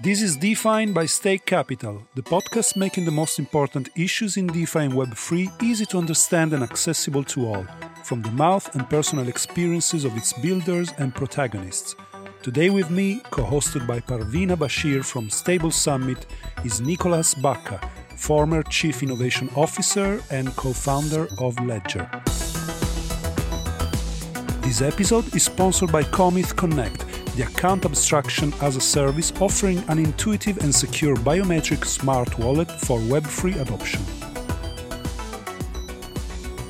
This 0.00 0.22
is 0.22 0.36
Defined 0.36 0.94
by 0.94 1.06
Stake 1.06 1.44
Capital, 1.44 2.06
the 2.14 2.22
podcast 2.22 2.76
making 2.76 3.04
the 3.04 3.10
most 3.10 3.40
important 3.40 3.88
issues 3.96 4.36
in 4.36 4.46
DeFi 4.46 4.78
and 4.78 4.92
Web3 4.92 5.60
easy 5.60 5.84
to 5.86 5.98
understand 5.98 6.52
and 6.52 6.62
accessible 6.62 7.24
to 7.24 7.48
all, 7.48 7.66
from 8.04 8.22
the 8.22 8.30
mouth 8.30 8.72
and 8.76 8.88
personal 8.88 9.26
experiences 9.26 10.04
of 10.04 10.16
its 10.16 10.32
builders 10.34 10.92
and 10.98 11.12
protagonists. 11.12 11.96
Today 12.44 12.70
with 12.70 12.90
me, 12.90 13.22
co-hosted 13.32 13.88
by 13.88 13.98
Parveena 13.98 14.56
Basheer 14.56 15.04
from 15.04 15.28
Stable 15.30 15.72
Summit, 15.72 16.26
is 16.64 16.80
Nicolas 16.80 17.34
Bacca, 17.34 17.80
former 18.16 18.62
Chief 18.62 19.02
Innovation 19.02 19.50
Officer 19.56 20.22
and 20.30 20.54
co-founder 20.54 21.26
of 21.40 21.58
Ledger. 21.66 22.08
This 24.62 24.80
episode 24.80 25.34
is 25.34 25.42
sponsored 25.42 25.90
by 25.90 26.04
Cometh 26.04 26.54
Connect, 26.54 27.04
the 27.38 27.44
account 27.44 27.84
abstraction 27.84 28.52
as 28.60 28.74
a 28.74 28.80
service 28.80 29.32
offering 29.40 29.78
an 29.86 29.98
intuitive 29.98 30.58
and 30.58 30.74
secure 30.74 31.14
biometric 31.14 31.84
smart 31.84 32.36
wallet 32.36 32.68
for 32.68 32.98
Web3 32.98 33.60
adoption. 33.60 34.02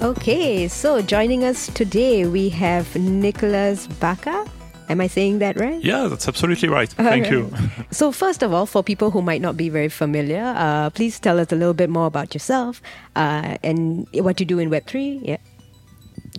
Okay, 0.03 0.69
so 0.69 1.01
joining 1.01 1.43
us 1.43 1.69
today 1.69 2.27
we 2.27 2.51
have 2.51 2.95
Nicolas 2.97 3.87
Bacca. 3.87 4.47
Am 4.91 5.01
I 5.01 5.07
saying 5.07 5.39
that 5.39 5.59
right? 5.59 5.83
Yeah, 5.83 6.07
that's 6.07 6.29
absolutely 6.29 6.69
right. 6.69 6.91
Thank 6.91 7.25
right. 7.25 7.33
you. 7.33 7.51
so, 7.91 8.13
first 8.13 8.43
of 8.43 8.53
all, 8.55 8.65
for 8.65 8.83
people 8.83 9.11
who 9.11 9.21
might 9.21 9.43
not 9.43 9.57
be 9.57 9.69
very 9.69 9.89
familiar, 9.91 10.55
uh, 10.57 10.89
please 10.91 11.21
tell 11.21 11.39
us 11.39 11.53
a 11.53 11.57
little 11.57 11.75
bit 11.75 11.91
more 11.91 12.07
about 12.07 12.35
yourself 12.35 12.81
uh, 13.17 13.59
and 13.63 14.07
what 14.15 14.41
you 14.41 14.47
do 14.47 14.59
in 14.59 14.71
Web3. 14.71 15.21
Yeah. 15.29 15.37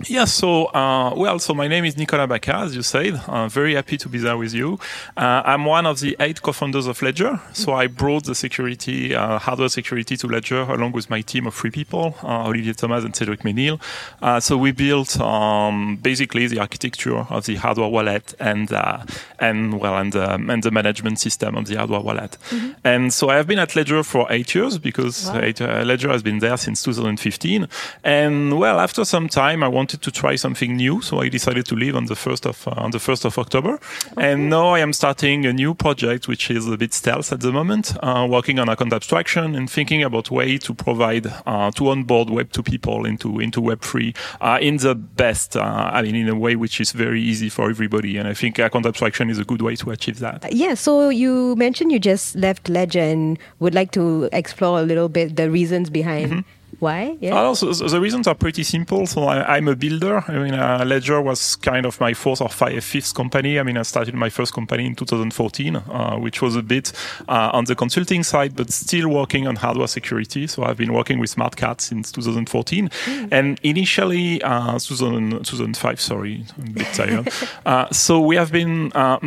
Yeah, 0.08 0.26
so, 0.26 0.68
uh, 0.68 1.14
well, 1.16 1.40
so 1.40 1.54
my 1.54 1.68
name 1.68 1.84
is 1.84 1.98
Nicolas 1.98 2.30
Bacca, 2.30 2.64
as 2.64 2.76
you 2.76 2.84
said. 2.84 3.22
I'm 3.28 3.50
very 3.50 3.76
happy 3.76 3.98
to 3.98 4.08
be 4.08 4.18
there 4.18 4.38
with 4.38 4.54
you. 4.54 4.80
Uh, 5.18 5.42
I'm 5.44 5.66
one 5.66 5.86
of 5.86 6.00
the 6.00 6.16
eight 6.22 6.42
co-founders 6.42 6.88
of 6.88 7.02
Ledger. 7.02 7.42
So 7.52 7.74
I 7.74 7.88
brought 7.88 8.24
the 8.24 8.34
security, 8.34 9.14
uh, 9.14 9.40
hardware 9.40 9.68
security 9.68 10.16
to 10.16 10.28
Ledger 10.28 10.62
along 10.62 10.94
with 10.94 11.10
my 11.10 11.20
team 11.20 11.46
of 11.48 11.54
three 11.54 11.70
people, 11.70 12.16
uh, 12.24 12.46
Olivier 12.46 12.74
Thomas 12.74 13.04
and 13.04 13.14
Cedric 13.14 13.42
Mesnil. 13.42 13.82
Uh, 14.22 14.40
so 14.40 14.58
we 14.58 14.72
built 14.72 15.20
um, 15.20 15.98
basically 15.98 16.48
the 16.48 16.60
architecture 16.60 17.18
of 17.30 17.46
the 17.46 17.58
hardware 17.58 17.90
wallet 17.90 18.34
and, 18.40 18.72
uh, 18.72 19.04
and 19.38 19.82
well, 19.82 19.98
and, 19.98 20.16
um, 20.16 20.50
and 20.50 20.64
the 20.64 20.72
management 20.72 21.20
system 21.20 21.58
of 21.58 21.68
the 21.68 21.76
hardware 21.76 22.00
wallet. 22.00 22.38
Mm-hmm. 22.52 22.72
And 22.86 23.14
so 23.14 23.30
I 23.30 23.36
have 23.36 23.48
been 23.48 23.60
at 23.60 23.76
Ledger 23.76 24.04
for 24.04 24.28
eight 24.30 24.56
years 24.56 24.78
because 24.78 25.28
wow. 25.28 25.84
Ledger 25.84 26.10
has 26.10 26.24
been 26.24 26.40
there 26.40 26.56
since 26.56 26.84
2015. 26.84 27.68
And 28.06 28.58
well, 28.58 28.80
after 28.80 29.04
some 29.04 29.28
time, 29.28 29.62
I 29.62 29.68
wanted 29.68 29.89
wanted 29.90 30.04
to 30.04 30.12
try 30.12 30.36
something 30.36 30.76
new, 30.78 31.02
so 31.02 31.20
I 31.20 31.30
decided 31.30 31.66
to 31.66 31.76
leave 31.76 31.96
on 31.96 32.06
the 32.06 32.16
first 32.16 32.46
of 32.46 32.68
uh, 32.68 32.86
on 32.86 32.92
the 32.92 33.00
first 33.00 33.26
of 33.26 33.38
October. 33.38 33.74
Okay. 34.12 34.32
And 34.32 34.50
now 34.50 34.76
I 34.76 34.80
am 34.82 34.94
starting 34.94 35.48
a 35.48 35.54
new 35.54 35.74
project, 35.74 36.28
which 36.28 36.52
is 36.52 36.68
a 36.68 36.78
bit 36.78 36.94
stealth 36.94 37.34
at 37.34 37.40
the 37.40 37.52
moment, 37.52 37.94
uh, 38.04 38.28
working 38.30 38.60
on 38.60 38.70
account 38.70 38.94
abstraction 38.94 39.56
and 39.56 39.68
thinking 39.68 40.04
about 40.04 40.30
way 40.30 40.60
to 40.60 40.74
provide 40.74 41.26
uh, 41.48 41.72
to 41.72 41.90
onboard 41.90 42.30
Web 42.30 42.52
two 42.52 42.64
people 42.64 43.06
into 43.06 43.40
into 43.40 43.62
Web 43.62 43.82
three 43.82 44.14
uh, 44.42 44.60
in 44.62 44.78
the 44.78 44.94
best. 44.94 45.58
Uh, 45.58 45.98
I 45.98 46.04
mean, 46.04 46.16
in 46.16 46.30
a 46.30 46.36
way 46.36 46.56
which 46.56 46.80
is 46.80 46.92
very 46.92 47.22
easy 47.22 47.50
for 47.50 47.70
everybody. 47.70 48.20
And 48.20 48.28
I 48.28 48.36
think 48.36 48.60
account 48.60 48.86
abstraction 48.86 49.30
is 49.30 49.40
a 49.40 49.44
good 49.44 49.62
way 49.62 49.76
to 49.78 49.92
achieve 49.92 50.20
that. 50.20 50.54
Yeah. 50.54 50.76
So 50.76 51.10
you 51.10 51.56
mentioned 51.56 51.92
you 51.92 52.00
just 52.00 52.36
left 52.36 52.70
Ledger 52.70 53.08
and 53.14 53.40
would 53.60 53.74
like 53.74 53.92
to 53.92 54.30
explore 54.32 54.80
a 54.80 54.84
little 54.84 55.10
bit 55.10 55.36
the 55.36 55.50
reasons 55.50 55.90
behind. 55.90 56.32
Mm-hmm 56.32 56.59
why? 56.80 57.18
Yeah. 57.20 57.36
Also, 57.36 57.74
the 57.74 58.00
reasons 58.00 58.28
are 58.28 58.36
pretty 58.36 58.64
simple. 58.64 59.06
So 59.08 59.24
I, 59.24 59.58
am 59.58 59.68
a 59.68 59.76
builder. 59.76 60.24
I 60.28 60.40
mean, 60.40 60.54
uh, 60.54 60.84
Ledger 60.86 61.22
was 61.22 61.56
kind 61.58 61.86
of 61.86 62.00
my 62.00 62.14
fourth 62.14 62.42
or 62.42 62.50
five, 62.50 62.84
fifth 62.84 63.14
company. 63.14 63.60
I 63.60 63.64
mean, 63.64 63.78
I 63.78 63.82
started 63.82 64.14
my 64.14 64.30
first 64.30 64.54
company 64.54 64.86
in 64.86 64.96
2014, 64.96 65.76
uh, 65.76 66.18
which 66.18 66.42
was 66.42 66.56
a 66.56 66.62
bit 66.62 66.94
uh, 67.28 67.50
on 67.54 67.66
the 67.66 67.76
consulting 67.76 68.24
side, 68.24 68.56
but 68.56 68.72
still 68.72 69.10
working 69.10 69.48
on 69.48 69.56
hardware 69.56 69.88
security. 69.88 70.48
So 70.48 70.64
I've 70.64 70.78
been 70.78 70.94
working 70.94 71.20
with 71.20 71.30
smart 71.30 71.58
card 71.58 71.82
since 71.82 72.12
2014. 72.12 72.90
Mm. 72.90 73.28
And 73.32 73.60
initially, 73.64 74.42
uh, 74.42 74.80
2000, 74.80 75.32
2005, 75.44 76.00
sorry, 76.00 76.46
I'm 76.58 76.68
a 76.68 76.72
bit 76.72 76.88
tired. 76.94 77.30
Uh, 77.66 77.88
so 77.92 78.20
we 78.20 78.36
have 78.36 78.52
been, 78.52 78.92
uh, 78.94 79.20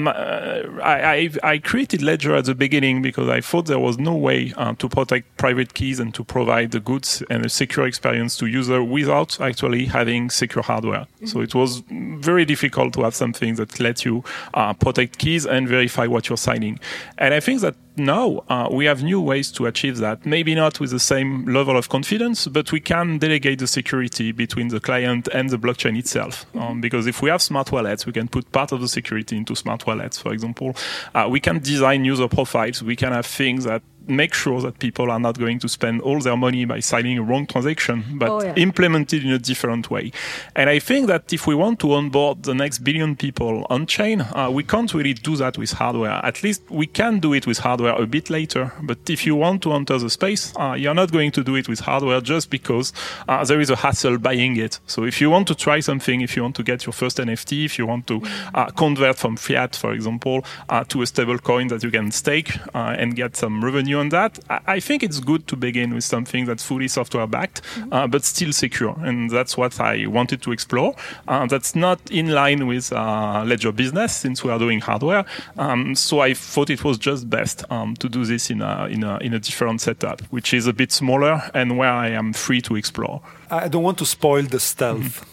I, 0.82 1.30
I, 1.42 1.52
I, 1.52 1.58
created 1.58 2.02
Ledger 2.02 2.34
at 2.34 2.44
the 2.46 2.54
beginning 2.54 3.02
because 3.02 3.28
I 3.28 3.40
thought 3.40 3.66
there 3.66 3.78
was 3.78 3.98
no 3.98 4.14
way 4.14 4.50
to 4.50 4.88
protect 4.88 5.36
private 5.36 5.74
keys 5.74 6.00
and 6.00 6.14
to 6.14 6.24
provide 6.24 6.70
the 6.70 6.80
goods 6.80 7.22
and 7.32 7.46
a 7.46 7.48
secure 7.48 7.86
experience 7.86 8.36
to 8.36 8.46
user 8.46 8.84
without 8.84 9.40
actually 9.40 9.86
having 9.86 10.28
secure 10.28 10.62
hardware. 10.62 11.06
Mm-hmm. 11.06 11.26
So 11.26 11.40
it 11.40 11.54
was 11.54 11.82
very 11.88 12.44
difficult 12.44 12.92
to 12.94 13.02
have 13.02 13.14
something 13.14 13.54
that 13.54 13.80
lets 13.80 14.04
you 14.04 14.22
uh, 14.52 14.74
protect 14.74 15.18
keys 15.18 15.46
and 15.46 15.66
verify 15.66 16.06
what 16.06 16.28
you're 16.28 16.36
signing. 16.36 16.78
And 17.16 17.32
I 17.32 17.40
think 17.40 17.62
that 17.62 17.74
now 17.96 18.42
uh, 18.48 18.68
we 18.70 18.84
have 18.86 19.02
new 19.02 19.20
ways 19.20 19.50
to 19.52 19.66
achieve 19.66 19.98
that. 19.98 20.24
Maybe 20.26 20.54
not 20.54 20.78
with 20.80 20.90
the 20.90 20.98
same 20.98 21.46
level 21.46 21.76
of 21.76 21.88
confidence, 21.88 22.46
but 22.46 22.70
we 22.70 22.80
can 22.80 23.18
delegate 23.18 23.58
the 23.58 23.66
security 23.66 24.32
between 24.32 24.68
the 24.68 24.80
client 24.80 25.28
and 25.32 25.50
the 25.50 25.58
blockchain 25.58 25.98
itself. 25.98 26.44
Mm-hmm. 26.46 26.58
Um, 26.58 26.80
because 26.80 27.06
if 27.06 27.22
we 27.22 27.30
have 27.30 27.40
smart 27.40 27.72
wallets, 27.72 28.04
we 28.04 28.12
can 28.12 28.28
put 28.28 28.50
part 28.52 28.72
of 28.72 28.80
the 28.80 28.88
security 28.88 29.36
into 29.36 29.54
smart 29.54 29.86
wallets, 29.86 30.18
for 30.18 30.32
example. 30.32 30.76
Uh, 31.14 31.28
we 31.30 31.40
can 31.40 31.58
design 31.60 32.04
user 32.04 32.28
profiles. 32.28 32.82
We 32.82 32.96
can 32.96 33.12
have 33.12 33.26
things 33.26 33.64
that 33.64 33.82
make 34.06 34.34
sure 34.34 34.60
that 34.60 34.78
people 34.78 35.10
are 35.10 35.20
not 35.20 35.38
going 35.38 35.58
to 35.60 35.68
spend 35.68 36.00
all 36.02 36.20
their 36.20 36.36
money 36.36 36.64
by 36.64 36.80
signing 36.80 37.18
a 37.18 37.22
wrong 37.22 37.46
transaction, 37.46 38.04
but 38.14 38.30
oh, 38.30 38.42
yeah. 38.42 38.54
implement 38.56 39.12
it 39.12 39.24
in 39.24 39.30
a 39.30 39.38
different 39.38 39.90
way. 39.90 40.12
And 40.56 40.68
I 40.68 40.78
think 40.78 41.06
that 41.08 41.32
if 41.32 41.46
we 41.46 41.54
want 41.54 41.80
to 41.80 41.92
onboard 41.92 42.42
the 42.42 42.54
next 42.54 42.78
billion 42.78 43.16
people 43.16 43.66
on 43.70 43.86
chain, 43.86 44.20
uh, 44.20 44.50
we 44.52 44.62
can't 44.62 44.92
really 44.94 45.14
do 45.14 45.36
that 45.36 45.58
with 45.58 45.72
hardware. 45.72 46.20
At 46.24 46.42
least 46.42 46.62
we 46.70 46.86
can 46.86 47.18
do 47.20 47.32
it 47.32 47.46
with 47.46 47.58
hardware 47.58 47.94
a 47.94 48.06
bit 48.06 48.30
later. 48.30 48.72
But 48.82 48.98
if 49.08 49.26
you 49.26 49.36
want 49.36 49.62
to 49.62 49.72
enter 49.72 49.98
the 49.98 50.10
space, 50.10 50.52
uh, 50.56 50.74
you're 50.74 50.94
not 50.94 51.12
going 51.12 51.32
to 51.32 51.44
do 51.44 51.54
it 51.56 51.68
with 51.68 51.80
hardware 51.80 52.20
just 52.20 52.50
because 52.50 52.92
uh, 53.28 53.44
there 53.44 53.60
is 53.60 53.70
a 53.70 53.76
hassle 53.76 54.18
buying 54.18 54.56
it. 54.56 54.80
So 54.86 55.04
if 55.04 55.20
you 55.20 55.30
want 55.30 55.48
to 55.48 55.54
try 55.54 55.80
something, 55.80 56.20
if 56.20 56.36
you 56.36 56.42
want 56.42 56.56
to 56.56 56.62
get 56.62 56.86
your 56.86 56.92
first 56.92 57.18
NFT, 57.18 57.64
if 57.64 57.78
you 57.78 57.86
want 57.86 58.06
to 58.08 58.22
uh, 58.54 58.66
convert 58.70 59.16
from 59.16 59.36
fiat, 59.36 59.76
for 59.76 59.92
example, 59.92 60.44
uh, 60.68 60.84
to 60.84 61.02
a 61.02 61.06
stable 61.06 61.38
coin 61.38 61.68
that 61.68 61.82
you 61.82 61.90
can 61.90 62.10
stake 62.10 62.56
uh, 62.74 62.96
and 62.98 63.16
get 63.16 63.36
some 63.36 63.64
revenue 63.64 63.91
on 63.94 64.08
that, 64.10 64.38
I 64.48 64.80
think 64.80 65.02
it's 65.02 65.20
good 65.20 65.46
to 65.48 65.56
begin 65.56 65.94
with 65.94 66.04
something 66.04 66.44
that's 66.46 66.64
fully 66.64 66.88
software 66.88 67.26
backed, 67.26 67.62
mm-hmm. 67.62 67.92
uh, 67.92 68.06
but 68.06 68.24
still 68.24 68.52
secure. 68.52 68.96
And 69.02 69.30
that's 69.30 69.56
what 69.56 69.80
I 69.80 70.06
wanted 70.06 70.42
to 70.42 70.52
explore. 70.52 70.94
Uh, 71.28 71.46
that's 71.46 71.74
not 71.74 71.98
in 72.10 72.30
line 72.30 72.66
with 72.66 72.92
uh, 72.92 73.44
Ledger 73.46 73.72
business 73.72 74.16
since 74.16 74.44
we 74.44 74.50
are 74.50 74.58
doing 74.58 74.80
hardware. 74.80 75.24
Um, 75.58 75.94
so 75.94 76.20
I 76.20 76.34
thought 76.34 76.70
it 76.70 76.84
was 76.84 76.98
just 76.98 77.28
best 77.28 77.64
um, 77.70 77.94
to 77.96 78.08
do 78.08 78.24
this 78.24 78.50
in 78.50 78.62
a, 78.62 78.86
in, 78.86 79.04
a, 79.04 79.18
in 79.18 79.34
a 79.34 79.38
different 79.38 79.80
setup, 79.80 80.20
which 80.30 80.54
is 80.54 80.66
a 80.66 80.72
bit 80.72 80.92
smaller 80.92 81.50
and 81.54 81.78
where 81.78 81.92
I 81.92 82.08
am 82.08 82.32
free 82.32 82.60
to 82.62 82.76
explore. 82.76 83.22
I 83.50 83.68
don't 83.68 83.82
want 83.82 83.98
to 83.98 84.06
spoil 84.06 84.44
the 84.44 84.58
stealth, 84.58 85.26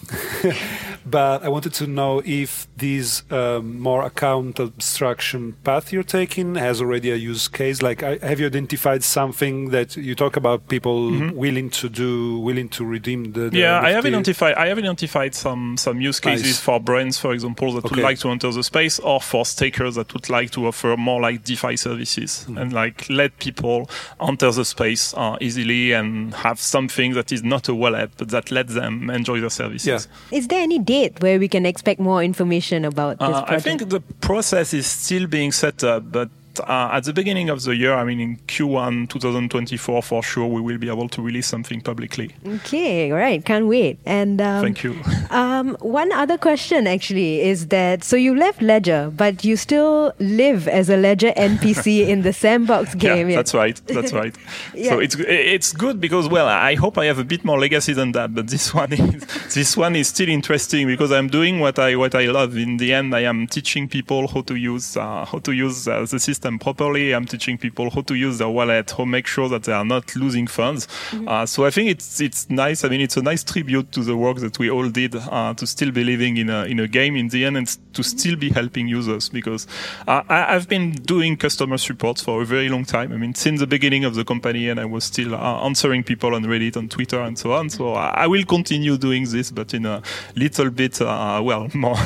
but 1.10 1.42
I 1.42 1.48
wanted 1.48 1.74
to 1.74 1.86
know 1.86 2.22
if 2.24 2.68
this 2.76 3.24
um, 3.30 3.80
more 3.80 4.04
account 4.04 4.60
abstraction 4.60 5.54
path 5.64 5.92
you're 5.92 6.02
taking 6.02 6.54
has 6.54 6.80
already 6.80 7.10
a 7.10 7.16
use 7.16 7.48
case. 7.48 7.82
Like, 7.82 8.00
have 8.00 8.40
you 8.40 8.46
identified 8.46 9.02
something 9.02 9.70
that 9.70 9.96
you 9.96 10.14
talk 10.14 10.36
about 10.36 10.68
people 10.68 11.10
mm-hmm. 11.10 11.36
willing 11.36 11.70
to 11.70 11.88
do, 11.88 12.38
willing 12.38 12.68
to 12.70 12.84
redeem 12.84 13.32
the? 13.32 13.50
the 13.50 13.58
yeah, 13.58 13.80
I 13.80 13.90
have 13.90 14.06
identified. 14.06 14.54
I 14.54 14.68
have 14.68 14.78
identified 14.78 15.34
some 15.34 15.76
some 15.76 16.00
use 16.00 16.20
cases 16.20 16.46
nice. 16.46 16.60
for 16.60 16.80
brands, 16.80 17.18
for 17.18 17.32
example, 17.32 17.72
that 17.74 17.84
okay. 17.84 17.96
would 17.96 18.02
like 18.02 18.18
to 18.20 18.30
enter 18.30 18.50
the 18.52 18.62
space, 18.62 18.98
or 19.00 19.20
for 19.20 19.44
stakers 19.44 19.96
that 19.96 20.12
would 20.12 20.28
like 20.28 20.50
to 20.52 20.66
offer 20.66 20.96
more 20.96 21.20
like 21.20 21.44
DeFi 21.44 21.76
services 21.76 22.44
mm-hmm. 22.44 22.58
and 22.58 22.72
like 22.72 23.08
let 23.10 23.38
people 23.38 23.90
enter 24.20 24.50
the 24.50 24.64
space 24.64 25.14
uh, 25.14 25.36
easily 25.40 25.92
and 25.92 26.34
have 26.34 26.60
something 26.60 27.14
that 27.14 27.32
is 27.32 27.42
not 27.42 27.68
a 27.68 27.74
wallet 27.74 28.10
but 28.16 28.28
that 28.28 28.50
lets 28.50 28.74
them 28.74 29.10
enjoy 29.10 29.40
the 29.40 29.50
services. 29.50 29.86
Yeah. 29.86 30.36
Is 30.36 30.48
there 30.48 30.60
any 30.60 30.78
date 31.00 31.22
where 31.22 31.38
we 31.38 31.48
can 31.48 31.66
expect 31.66 32.00
more 32.00 32.22
information 32.22 32.84
about 32.84 33.18
this 33.18 33.28
uh, 33.28 33.44
I 33.46 33.60
think 33.60 33.88
the 33.88 34.00
process 34.20 34.74
is 34.74 34.86
still 34.86 35.26
being 35.26 35.52
set 35.52 35.84
up, 35.84 36.10
but 36.10 36.28
uh, 36.58 36.90
at 36.92 37.04
the 37.04 37.12
beginning 37.12 37.48
of 37.48 37.62
the 37.62 37.76
year, 37.76 37.94
I 37.94 38.04
mean 38.04 38.18
in 38.18 38.36
Q1 38.48 39.08
2024, 39.08 40.02
for 40.02 40.22
sure, 40.22 40.46
we 40.46 40.60
will 40.60 40.78
be 40.78 40.88
able 40.88 41.08
to 41.10 41.22
release 41.22 41.46
something 41.46 41.80
publicly. 41.80 42.34
Okay, 42.44 43.12
right, 43.12 43.44
can't 43.44 43.66
wait. 43.66 43.98
And 44.04 44.40
um, 44.40 44.62
thank 44.62 44.82
you. 44.82 45.00
um, 45.30 45.76
one 45.80 46.10
other 46.12 46.36
question 46.36 46.86
actually 46.86 47.40
is 47.42 47.68
that 47.68 48.02
so 48.02 48.16
you 48.16 48.34
left 48.34 48.60
Ledger, 48.62 49.12
but 49.16 49.44
you 49.44 49.56
still 49.56 50.12
live 50.18 50.66
as 50.66 50.90
a 50.90 50.96
Ledger 50.96 51.32
NPC 51.36 52.08
in 52.12 52.22
the 52.22 52.32
sandbox 52.32 52.94
game. 52.96 53.30
Yeah, 53.30 53.36
that's 53.36 53.54
right. 53.54 53.80
That's 53.86 54.12
right. 54.12 54.36
yeah. 54.74 54.90
So 54.90 54.98
it's 54.98 55.16
it's 55.18 55.72
good 55.72 56.00
because 56.00 56.28
well, 56.28 56.48
I 56.48 56.74
hope 56.74 56.98
I 56.98 57.04
have 57.04 57.18
a 57.18 57.24
bit 57.24 57.44
more 57.44 57.60
legacy 57.60 57.92
than 57.92 58.12
that, 58.12 58.34
but 58.34 58.48
this 58.48 58.74
one 58.74 58.92
is 58.92 59.24
this 59.54 59.76
one 59.76 59.94
is 59.94 60.08
still 60.08 60.28
interesting 60.28 60.88
because 60.88 61.12
I'm 61.12 61.28
doing 61.28 61.60
what 61.60 61.78
I 61.78 61.94
what 61.94 62.14
I 62.16 62.26
love. 62.26 62.56
In 62.56 62.78
the 62.78 62.92
end, 62.92 63.14
I 63.14 63.20
am 63.20 63.46
teaching 63.46 63.88
people 63.88 64.26
how 64.26 64.42
to 64.42 64.56
use 64.56 64.96
uh, 64.96 65.24
how 65.24 65.38
to 65.38 65.52
use 65.52 65.86
uh, 65.86 66.04
the 66.10 66.18
system 66.18 66.39
system 66.40 66.58
properly. 66.58 67.12
I'm 67.12 67.26
teaching 67.26 67.58
people 67.58 67.90
how 67.90 68.02
to 68.02 68.14
use 68.14 68.38
their 68.38 68.48
wallet, 68.48 68.90
how 68.96 69.04
make 69.04 69.26
sure 69.26 69.48
that 69.50 69.64
they 69.64 69.72
are 69.72 69.84
not 69.84 70.16
losing 70.16 70.46
funds. 70.46 70.86
Mm-hmm. 71.10 71.28
Uh, 71.28 71.46
so 71.46 71.66
I 71.66 71.70
think 71.70 71.90
it's 71.90 72.20
it's 72.20 72.48
nice. 72.48 72.84
I 72.84 72.88
mean, 72.88 73.00
it's 73.00 73.16
a 73.16 73.22
nice 73.22 73.44
tribute 73.44 73.92
to 73.92 74.02
the 74.02 74.16
work 74.16 74.38
that 74.38 74.58
we 74.58 74.70
all 74.70 74.88
did 74.90 75.14
uh, 75.14 75.54
to 75.54 75.66
still 75.66 75.90
be 75.92 76.04
living 76.04 76.38
in 76.38 76.48
a 76.50 76.64
in 76.64 76.80
a 76.80 76.88
game 76.88 77.16
in 77.16 77.28
the 77.28 77.44
end 77.44 77.56
and 77.56 77.68
to 77.94 78.02
still 78.02 78.36
be 78.36 78.50
helping 78.50 78.88
users 78.88 79.28
because 79.28 79.66
uh, 80.08 80.22
I, 80.28 80.54
I've 80.54 80.68
been 80.68 80.92
doing 80.92 81.36
customer 81.36 81.78
support 81.78 82.18
for 82.20 82.42
a 82.42 82.44
very 82.46 82.68
long 82.68 82.84
time. 82.84 83.12
I 83.12 83.16
mean, 83.16 83.34
since 83.34 83.60
the 83.60 83.66
beginning 83.66 84.04
of 84.06 84.14
the 84.14 84.24
company, 84.24 84.70
and 84.70 84.80
I 84.80 84.84
was 84.86 85.04
still 85.04 85.34
uh, 85.34 85.64
answering 85.66 86.04
people 86.04 86.34
on 86.34 86.44
Reddit, 86.44 86.76
on 86.76 86.88
Twitter, 86.88 87.20
and 87.20 87.38
so 87.38 87.52
on. 87.52 87.70
So 87.70 87.94
I, 87.94 88.26
will 88.26 88.44
continue 88.44 88.96
doing 88.96 89.24
this, 89.30 89.50
but 89.50 89.74
in 89.74 89.86
a 89.86 90.02
little 90.36 90.70
bit, 90.70 91.00
uh, 91.00 91.40
well, 91.42 91.68
more 91.74 91.98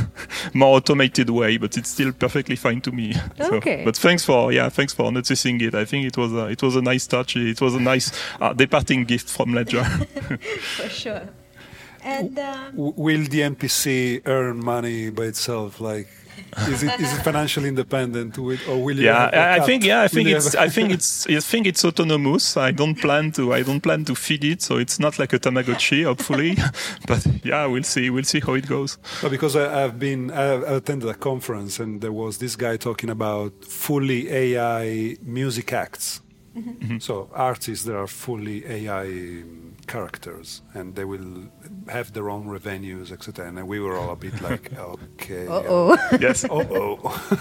more 0.55 0.77
automated 0.77 1.31
way. 1.31 1.59
But 1.59 1.77
it's 1.77 1.91
still 1.91 2.13
perfectly 2.13 2.57
fine 2.57 2.81
to 2.83 2.93
me. 2.93 3.15
So, 3.45 3.57
Okay. 3.57 3.83
but 3.85 3.97
thanks 3.97 4.24
for 4.25 4.53
yeah, 4.53 4.69
thanks 4.69 4.93
for 4.93 5.11
noticing 5.13 5.61
it. 5.61 5.75
I 5.75 5.85
think 5.85 6.07
it 6.07 6.17
was 6.17 6.33
a, 6.33 6.47
it 6.47 6.63
was 6.63 6.77
a 6.77 6.83
nice 6.83 7.07
touch. 7.07 7.37
It 7.37 7.61
was 7.61 7.75
a 7.75 7.81
nice 7.81 8.11
uh, 8.41 8.53
departing 8.53 9.05
gift 9.05 9.29
from 9.29 9.53
Ledger. 9.55 9.85
For 10.77 10.89
sure. 11.03 11.29
And 12.03 12.39
um, 12.39 12.71
W- 12.73 12.95
will 12.97 13.25
the 13.25 13.41
NPC 13.41 14.23
earn 14.27 14.63
money 14.65 15.11
by 15.11 15.25
itself? 15.25 15.81
Like, 15.81 16.09
is 16.69 16.83
it 16.83 17.01
is 17.01 17.13
it 17.13 17.23
financially 17.23 17.69
independent, 17.69 18.39
or 18.39 18.45
will 18.83 18.97
you? 18.97 19.05
yeah, 19.05 19.31
have 19.33 19.63
I, 19.63 19.67
think 19.67 19.85
yeah, 19.85 20.03
I 20.03 20.09
think 20.09 20.29
it's 20.29 20.55
have 20.55 20.63
I 20.63 20.69
think 20.69 20.91
it's 20.97 21.27
I 21.27 21.41
think 21.41 21.67
it's 21.67 21.85
autonomous. 21.85 22.57
I 22.57 22.71
don't 22.71 22.95
plan 22.95 23.33
to 23.33 23.53
I 23.53 23.63
don't 23.63 23.81
plan 23.81 24.05
to 24.07 24.15
feed 24.15 24.45
it, 24.45 24.63
so 24.63 24.77
it's 24.77 24.99
not 24.99 25.19
like 25.19 25.33
a 25.33 25.39
Tamagotchi, 25.39 26.05
hopefully. 26.05 26.57
but 27.07 27.27
yeah, 27.45 27.67
we'll 27.67 27.83
see. 27.83 28.11
We'll 28.11 28.25
see 28.25 28.41
how 28.41 28.55
it 28.55 28.67
goes. 28.67 28.99
No, 29.23 29.29
because 29.29 29.57
I, 29.57 29.85
I've 29.85 29.99
been 29.99 30.31
I 30.31 30.45
I 30.45 30.77
attended 30.77 31.09
a 31.09 31.15
conference 31.15 31.81
and 31.81 32.01
there 32.01 32.13
was 32.13 32.39
this 32.39 32.57
guy 32.57 32.77
talking 32.77 33.11
about 33.11 33.53
fully 33.65 34.31
AI 34.31 35.17
music 35.23 35.73
acts. 35.73 36.21
Mm-hmm. 36.57 36.99
So 36.99 37.29
artists 37.33 37.85
that 37.85 37.97
are 37.97 38.07
fully 38.07 38.65
AI 38.67 39.43
characters 39.87 40.63
and 40.75 40.95
they 40.95 41.05
will 41.05 41.49
have 41.89 42.13
their 42.13 42.31
own 42.31 42.49
revenues, 42.49 43.13
etc. 43.13 43.47
And 43.49 43.67
we 43.69 43.81
were 43.81 43.97
all 43.97 44.11
a 44.11 44.17
bit 44.17 44.41
like, 44.43 44.73
okay, 44.79 45.47
uh 45.47 45.63
oh. 45.69 45.97
Yes. 46.21 46.45
oh, 46.51 46.67
oh. 46.71 47.37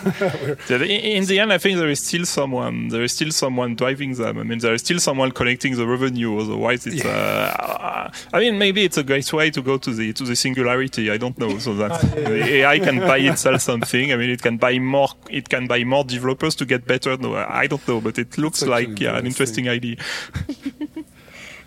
In 0.69 1.25
the 1.25 1.39
end, 1.39 1.51
I 1.53 1.57
think 1.57 1.77
there 1.77 1.89
is 1.89 2.01
still 2.03 2.25
someone. 2.25 2.89
There 2.89 3.03
is 3.03 3.11
still 3.11 3.31
someone 3.31 3.75
driving 3.75 4.13
them. 4.15 4.37
I 4.37 4.43
mean, 4.43 4.59
there 4.59 4.73
is 4.73 4.81
still 4.81 4.99
someone 4.99 5.31
collecting 5.31 5.75
the 5.75 5.87
revenue. 5.87 6.37
Otherwise, 6.39 6.85
it's. 6.87 7.03
Uh, 7.05 8.11
I 8.33 8.39
mean, 8.39 8.57
maybe 8.57 8.83
it's 8.83 8.97
a 8.97 9.03
great 9.03 9.31
way 9.33 9.49
to 9.51 9.61
go 9.61 9.77
to 9.77 9.93
the 9.93 10.13
to 10.13 10.23
the 10.23 10.35
singularity. 10.35 11.11
I 11.11 11.17
don't 11.17 11.37
know. 11.37 11.57
So 11.59 11.73
that 11.75 11.91
Ah, 11.91 11.99
yeah, 12.15 12.29
the 12.29 12.53
AI 12.55 12.79
can 12.79 12.99
buy 12.99 13.17
itself 13.19 13.61
something. 13.61 14.11
I 14.11 14.15
mean, 14.15 14.29
it 14.29 14.41
can 14.41 14.57
buy 14.57 14.79
more. 14.79 15.09
It 15.29 15.49
can 15.49 15.67
buy 15.67 15.83
more 15.83 16.03
developers 16.03 16.55
to 16.55 16.65
get 16.65 16.85
better. 16.85 17.17
No, 17.17 17.35
I 17.35 17.67
don't 17.67 17.85
know, 17.87 18.01
but 18.01 18.17
it 18.17 18.37
looks 18.37 18.61
It's 18.61 18.69
like 18.69 18.99
yeah, 18.99 19.17
an 19.17 19.25
interesting. 19.25 19.65
interesting 19.65 19.69
idea. 19.69 19.95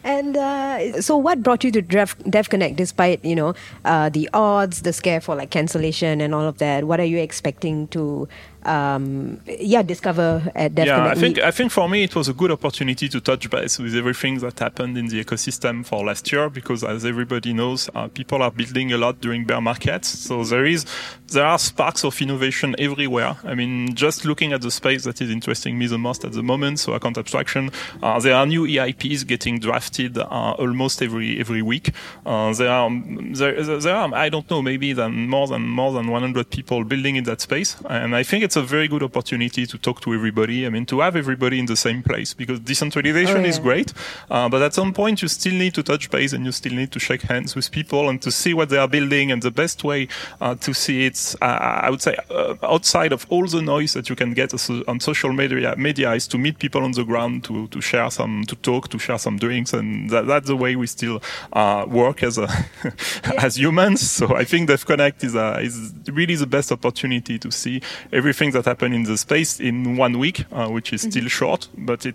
And 0.06 0.37
uh, 0.37 1.03
so, 1.03 1.17
what 1.17 1.43
brought 1.43 1.64
you 1.64 1.73
to 1.73 1.82
Dev, 1.82 2.17
DevConnect, 2.20 2.76
despite 2.76 3.25
you 3.25 3.35
know 3.35 3.55
uh, 3.85 4.08
the 4.08 4.31
odds, 4.32 4.82
the 4.82 4.93
scare 4.93 5.20
for 5.20 5.35
like 5.35 5.50
cancellation 5.50 6.20
and 6.20 6.32
all 6.32 6.47
of 6.47 6.58
that? 6.58 6.85
What 6.85 7.00
are 7.00 7.05
you 7.05 7.19
expecting 7.19 7.88
to, 7.88 8.29
um, 8.67 9.41
yeah, 9.47 9.83
discover 9.83 10.43
at 10.55 10.75
DevConnect? 10.75 10.87
Yeah, 10.87 11.07
I 11.07 11.15
think 11.15 11.39
I 11.39 11.51
think 11.51 11.73
for 11.73 11.89
me 11.89 12.03
it 12.05 12.15
was 12.15 12.29
a 12.29 12.33
good 12.33 12.51
opportunity 12.51 13.09
to 13.09 13.21
touch 13.21 13.49
base 13.49 13.79
with 13.79 13.95
everything 13.95 14.39
that 14.41 14.59
happened 14.59 14.99
in 14.99 15.07
the 15.07 15.25
ecosystem 15.25 15.85
for 15.87 16.05
last 16.05 16.31
year 16.33 16.51
because, 16.51 16.83
as 16.85 17.05
everybody 17.05 17.53
knows, 17.53 17.89
uh, 17.95 18.09
people 18.09 18.43
are 18.43 18.51
building 18.51 18.93
a 18.93 18.99
lot 18.99 19.21
during 19.21 19.45
bear 19.45 19.61
markets. 19.61 20.09
So 20.09 20.45
there 20.45 20.67
is 20.67 20.85
there 21.29 21.47
are 21.47 21.59
sparks 21.59 22.05
of 22.05 22.21
innovation 22.21 22.75
everywhere. 22.79 23.37
I 23.45 23.55
mean, 23.55 23.95
just 23.95 24.25
looking 24.25 24.53
at 24.53 24.61
the 24.61 24.71
space 24.71 25.05
that 25.05 25.21
is 25.21 25.31
interesting 25.31 25.79
me 25.79 25.87
the 25.87 25.99
most 25.99 26.25
at 26.25 26.33
the 26.33 26.43
moment. 26.43 26.81
So 26.81 26.93
account 26.93 27.19
abstraction, 27.19 27.71
uh, 28.03 28.19
there 28.21 28.35
are 28.35 28.47
new 28.47 28.67
EIPs 28.67 29.27
getting 29.27 29.59
drafted 29.61 30.19
uh, 30.19 30.25
almost 30.59 31.03
every 31.03 31.39
every 31.39 31.63
week. 31.63 31.93
Uh, 32.25 32.53
there 32.53 32.71
are 32.71 32.91
there, 32.91 33.63
there 33.63 33.95
are 33.95 34.15
I 34.15 34.29
don't 34.29 34.51
know 34.51 34.63
maybe 34.63 34.93
than 34.93 35.29
more 35.29 35.47
than 35.47 35.63
more 35.69 35.93
than 35.93 36.09
100 36.09 36.51
people 36.51 36.85
building 36.85 37.17
in 37.17 37.25
that 37.25 37.41
space, 37.41 37.77
and 37.89 38.15
I 38.17 38.23
think 38.23 38.45
it's 38.45 38.56
a 38.56 38.62
very 38.62 38.88
good 38.88 39.03
opportunity 39.03 39.67
to 39.67 39.79
talk 39.79 40.00
to 40.03 40.14
everybody. 40.14 40.67
I 40.67 40.70
mean, 40.70 40.87
to 40.87 41.00
have 41.00 41.17
everybody 41.17 41.58
in 41.58 41.67
the 41.67 41.76
same 41.76 42.03
place 42.03 42.35
because 42.35 42.61
decentralization 42.61 43.37
Oh, 43.44 43.44
is 43.44 43.58
great, 43.58 43.93
uh, 44.31 44.49
but 44.49 44.62
at 44.62 44.75
some 44.75 44.93
point 44.93 45.23
you 45.23 45.29
still 45.29 45.55
need 45.55 45.75
to 45.75 45.82
touch 45.82 46.11
base 46.11 46.32
and 46.32 46.44
you 46.44 46.53
still 46.53 46.73
need 46.73 46.93
to 46.93 46.99
shake 46.99 47.23
hands 47.23 47.55
with 47.55 47.70
people 47.70 48.08
and 48.08 48.20
to 48.23 48.31
see 48.31 48.55
what 48.55 48.69
they 48.69 48.79
are 48.79 48.88
building. 48.88 49.31
And 49.31 49.43
the 49.43 49.50
best 49.50 49.85
way 49.85 50.08
uh, 50.41 50.55
to 50.56 50.75
see 50.75 51.06
it, 51.06 51.35
uh, 51.43 51.44
I 51.44 51.91
would 51.91 52.03
say, 52.03 52.17
uh, 52.31 52.55
outside 52.62 53.12
of 53.12 53.26
all 53.29 53.47
the 53.47 53.62
noise 53.62 53.93
that 53.94 54.08
you 54.08 54.17
can 54.17 54.32
get 54.35 54.53
on 54.88 55.00
social 55.00 55.32
media, 55.32 55.75
media 55.76 56.12
is 56.12 56.26
to 56.29 56.38
meet 56.38 56.58
people 56.58 56.82
on 56.82 56.93
the 56.93 57.05
ground 57.05 57.44
to, 57.44 57.67
to 57.69 57.81
share 57.81 58.11
some, 58.11 58.44
to 58.47 58.56
talk, 58.56 58.88
to 58.88 58.99
share 58.99 59.19
some 59.19 59.38
drinks, 59.38 59.73
and 59.73 60.11
that, 60.11 60.26
that's 60.26 60.47
the 60.47 60.56
way 60.56 60.76
we 60.76 60.87
still 60.87 61.23
uh, 61.53 61.85
work 61.88 62.23
as 62.23 62.38
a 62.38 62.49
as 63.38 63.56
humans. 63.58 64.00
So 64.11 64.35
I 64.37 64.44
think 64.44 64.69
DevConnect 64.69 65.25
is 65.25 65.35
a, 65.35 65.58
is 65.61 65.93
really 66.06 66.37
the 66.37 66.47
best 66.47 66.73
opportunity 66.73 67.38
to 67.38 67.50
see 67.50 67.81
everything 68.12 68.36
that 68.55 68.65
happened 68.65 68.94
in 68.94 69.03
the 69.05 69.17
space 69.17 69.61
in 69.61 69.97
one 69.97 70.19
week, 70.19 70.44
uh, 70.53 70.69
which 70.69 70.93
is 70.93 71.03
still 71.03 71.29
short, 71.29 71.69
but 71.77 72.05
it, 72.06 72.15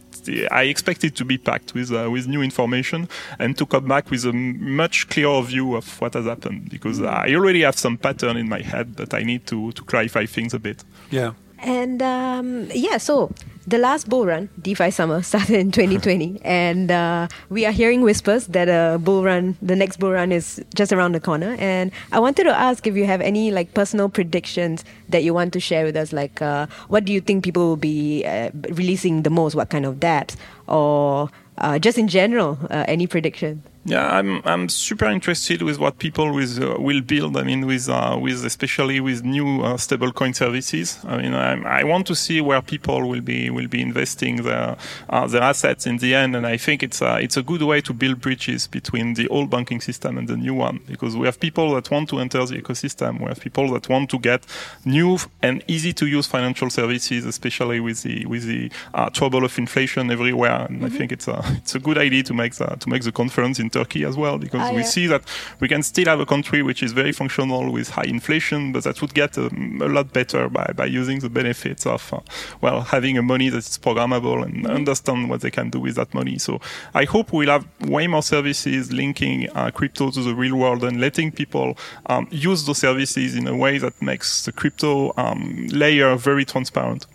I 0.51 0.63
expect 0.63 1.03
it 1.03 1.15
to 1.15 1.25
be 1.25 1.38
packed 1.38 1.73
with 1.73 1.91
uh, 1.91 2.09
with 2.12 2.27
new 2.27 2.41
information 2.41 3.07
and 3.39 3.57
to 3.57 3.65
come 3.65 3.88
back 3.88 4.09
with 4.12 4.25
a 4.25 4.29
m- 4.29 4.75
much 4.75 5.07
clearer 5.09 5.41
view 5.41 5.75
of 5.75 6.00
what 6.01 6.13
has 6.13 6.25
happened 6.25 6.69
because 6.69 7.01
I 7.01 7.33
already 7.33 7.62
have 7.62 7.77
some 7.77 7.97
pattern 7.97 8.38
in 8.38 8.47
my 8.47 8.62
head, 8.62 8.95
but 8.95 9.13
I 9.13 9.23
need 9.23 9.45
to 9.47 9.71
to 9.71 9.83
clarify 9.83 10.25
things 10.27 10.53
a 10.53 10.59
bit. 10.59 10.83
yeah. 11.09 11.33
And 11.63 12.01
um, 12.01 12.67
yeah, 12.74 12.97
so 12.97 13.29
the 13.67 13.77
last 13.77 14.09
bull 14.09 14.25
run, 14.25 14.49
DeFi 14.61 14.91
summer, 14.91 15.21
started 15.31 15.55
in 15.55 15.71
2020, 15.71 16.41
and 16.43 16.91
uh, 16.91 17.27
we 17.49 17.65
are 17.65 17.71
hearing 17.71 18.01
whispers 18.01 18.47
that 18.47 18.67
a 18.67 18.97
bull 18.97 19.23
run, 19.23 19.57
the 19.61 19.75
next 19.75 19.97
bull 19.97 20.11
run, 20.11 20.31
is 20.31 20.63
just 20.73 20.91
around 20.91 21.11
the 21.13 21.19
corner. 21.19 21.55
And 21.59 21.91
I 22.11 22.19
wanted 22.19 22.45
to 22.45 22.51
ask 22.51 22.87
if 22.87 22.95
you 22.95 23.05
have 23.05 23.21
any 23.21 23.51
like 23.51 23.73
personal 23.73 24.09
predictions 24.09 24.83
that 25.09 25.23
you 25.23 25.33
want 25.33 25.53
to 25.53 25.59
share 25.59 25.85
with 25.85 25.95
us. 25.95 26.11
Like, 26.13 26.41
uh, 26.41 26.67
what 26.87 27.05
do 27.05 27.13
you 27.13 27.21
think 27.21 27.43
people 27.43 27.67
will 27.67 27.77
be 27.77 28.25
uh, 28.25 28.49
releasing 28.53 29.23
the 29.23 29.29
most? 29.29 29.55
What 29.55 29.69
kind 29.69 29.85
of 29.85 29.95
dApps, 29.95 30.35
or 30.67 31.29
uh, 31.57 31.79
just 31.79 31.97
in 31.97 32.07
general, 32.07 32.57
uh, 32.69 32.85
any 32.87 33.07
prediction? 33.07 33.63
Yeah, 33.83 34.15
I'm 34.15 34.43
I'm 34.45 34.69
super 34.69 35.07
interested 35.07 35.63
with 35.63 35.79
what 35.79 35.97
people 35.97 36.31
with 36.35 36.61
uh, 36.61 36.75
will 36.77 37.01
build. 37.01 37.35
I 37.35 37.41
mean, 37.41 37.65
with 37.65 37.89
uh, 37.89 38.15
with 38.21 38.45
especially 38.45 38.99
with 38.99 39.23
new 39.23 39.63
uh, 39.63 39.73
stablecoin 39.77 40.35
services. 40.35 40.99
I 41.03 41.17
mean, 41.17 41.33
I'm, 41.33 41.65
I 41.65 41.83
want 41.83 42.05
to 42.07 42.15
see 42.15 42.41
where 42.41 42.61
people 42.61 43.09
will 43.09 43.21
be 43.21 43.49
will 43.49 43.67
be 43.67 43.81
investing 43.81 44.43
their 44.43 44.77
uh, 45.09 45.25
their 45.25 45.41
assets 45.41 45.87
in 45.87 45.97
the 45.97 46.13
end, 46.13 46.35
and 46.35 46.45
I 46.45 46.57
think 46.57 46.83
it's 46.83 47.01
a 47.01 47.17
it's 47.19 47.37
a 47.37 47.41
good 47.41 47.63
way 47.63 47.81
to 47.81 47.91
build 47.91 48.21
bridges 48.21 48.67
between 48.67 49.15
the 49.15 49.27
old 49.29 49.49
banking 49.49 49.81
system 49.81 50.15
and 50.19 50.27
the 50.27 50.37
new 50.37 50.53
one 50.53 50.81
because 50.85 51.17
we 51.17 51.25
have 51.25 51.39
people 51.39 51.73
that 51.73 51.89
want 51.89 52.07
to 52.09 52.19
enter 52.19 52.45
the 52.45 52.61
ecosystem. 52.61 53.19
We 53.19 53.29
have 53.29 53.39
people 53.39 53.71
that 53.71 53.89
want 53.89 54.11
to 54.11 54.19
get 54.19 54.45
new 54.85 55.17
and 55.41 55.63
easy 55.67 55.91
to 55.93 56.05
use 56.05 56.27
financial 56.27 56.69
services, 56.69 57.25
especially 57.25 57.79
with 57.79 58.03
the 58.03 58.27
with 58.27 58.45
the 58.45 58.71
uh, 58.93 59.09
trouble 59.09 59.43
of 59.43 59.57
inflation 59.57 60.11
everywhere. 60.11 60.67
And 60.69 60.85
I 60.85 60.89
think 60.89 61.11
it's 61.11 61.27
a 61.27 61.41
it's 61.57 61.73
a 61.73 61.79
good 61.79 61.97
idea 61.97 62.21
to 62.23 62.35
make 62.35 62.53
the 62.53 62.67
to 62.75 62.88
make 62.88 63.01
the 63.01 63.11
conference 63.11 63.59
in 63.59 63.70
Turkey 63.71 64.03
as 64.05 64.15
well 64.17 64.37
because 64.37 64.61
Ah, 64.61 64.71
we 64.71 64.81
yeah. 64.81 64.83
see 64.95 65.07
that 65.07 65.23
we 65.59 65.67
can 65.67 65.83
still 65.83 66.05
have 66.05 66.19
a 66.19 66.25
country 66.25 66.61
which 66.61 66.83
is 66.83 66.91
very 66.93 67.11
functional 67.11 67.71
with 67.71 67.89
high 67.89 68.05
inflation, 68.07 68.71
but 68.71 68.83
that 68.83 69.01
would 69.01 69.13
get 69.13 69.37
um, 69.37 69.79
a 69.81 69.87
lot 69.87 70.11
better 70.13 70.49
by, 70.49 70.65
by 70.75 70.85
using 70.85 71.19
the 71.19 71.29
benefits 71.29 71.85
of 71.85 72.13
uh, 72.13 72.19
well 72.61 72.81
having 72.81 73.17
a 73.17 73.21
money 73.21 73.49
that 73.49 73.57
is 73.59 73.77
programmable 73.77 74.43
and 74.45 74.67
understand 74.67 75.29
what 75.29 75.41
they 75.41 75.51
can 75.51 75.69
do 75.69 75.79
with 75.79 75.95
that 75.95 76.13
money. 76.13 76.37
So 76.37 76.59
I 76.93 77.05
hope 77.05 77.31
we'll 77.33 77.49
have 77.49 77.65
way 77.89 78.07
more 78.07 78.23
services 78.23 78.91
linking 78.91 79.49
uh, 79.55 79.71
crypto 79.71 80.11
to 80.11 80.21
the 80.21 80.35
real 80.35 80.55
world 80.55 80.83
and 80.83 80.99
letting 80.99 81.31
people 81.31 81.77
um, 82.07 82.27
use 82.31 82.65
those 82.65 82.77
services 82.79 83.35
in 83.35 83.47
a 83.47 83.55
way 83.55 83.77
that 83.77 84.01
makes 84.01 84.45
the 84.45 84.51
crypto 84.51 85.13
um, 85.17 85.67
layer 85.71 86.15
very 86.15 86.45
transparent. 86.45 87.05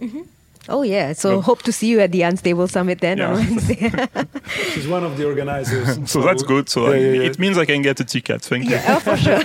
Oh 0.68 0.82
yeah, 0.82 1.12
so 1.12 1.28
Well- 1.30 1.42
hope 1.42 1.62
to 1.62 1.73
see 1.73 1.87
you 1.88 2.00
at 2.00 2.11
the 2.12 2.23
Unstable 2.23 2.66
Summit 2.68 3.00
then 3.00 3.20
on 3.20 3.38
Yeah. 3.38 3.49
Wednesday. 3.49 3.90
She's 4.73 4.88
one 4.88 5.04
of 5.04 5.16
the 5.16 5.25
organizers. 5.26 5.99
So 6.11 6.23
that's 6.23 6.42
good. 6.42 6.68
So 6.68 6.92
Yeah, 6.92 6.99
yeah, 6.99 7.12
yeah. 7.23 7.28
it 7.30 7.38
means 7.38 7.56
I 7.58 7.64
can 7.64 7.82
get 7.82 8.00
a 8.00 8.04
ticket. 8.04 8.42
Thank 8.42 8.64
you. 8.64 8.70
Yeah, 8.73 8.96
oh, 8.96 9.00
for 9.00 9.16
sure. 9.16 9.40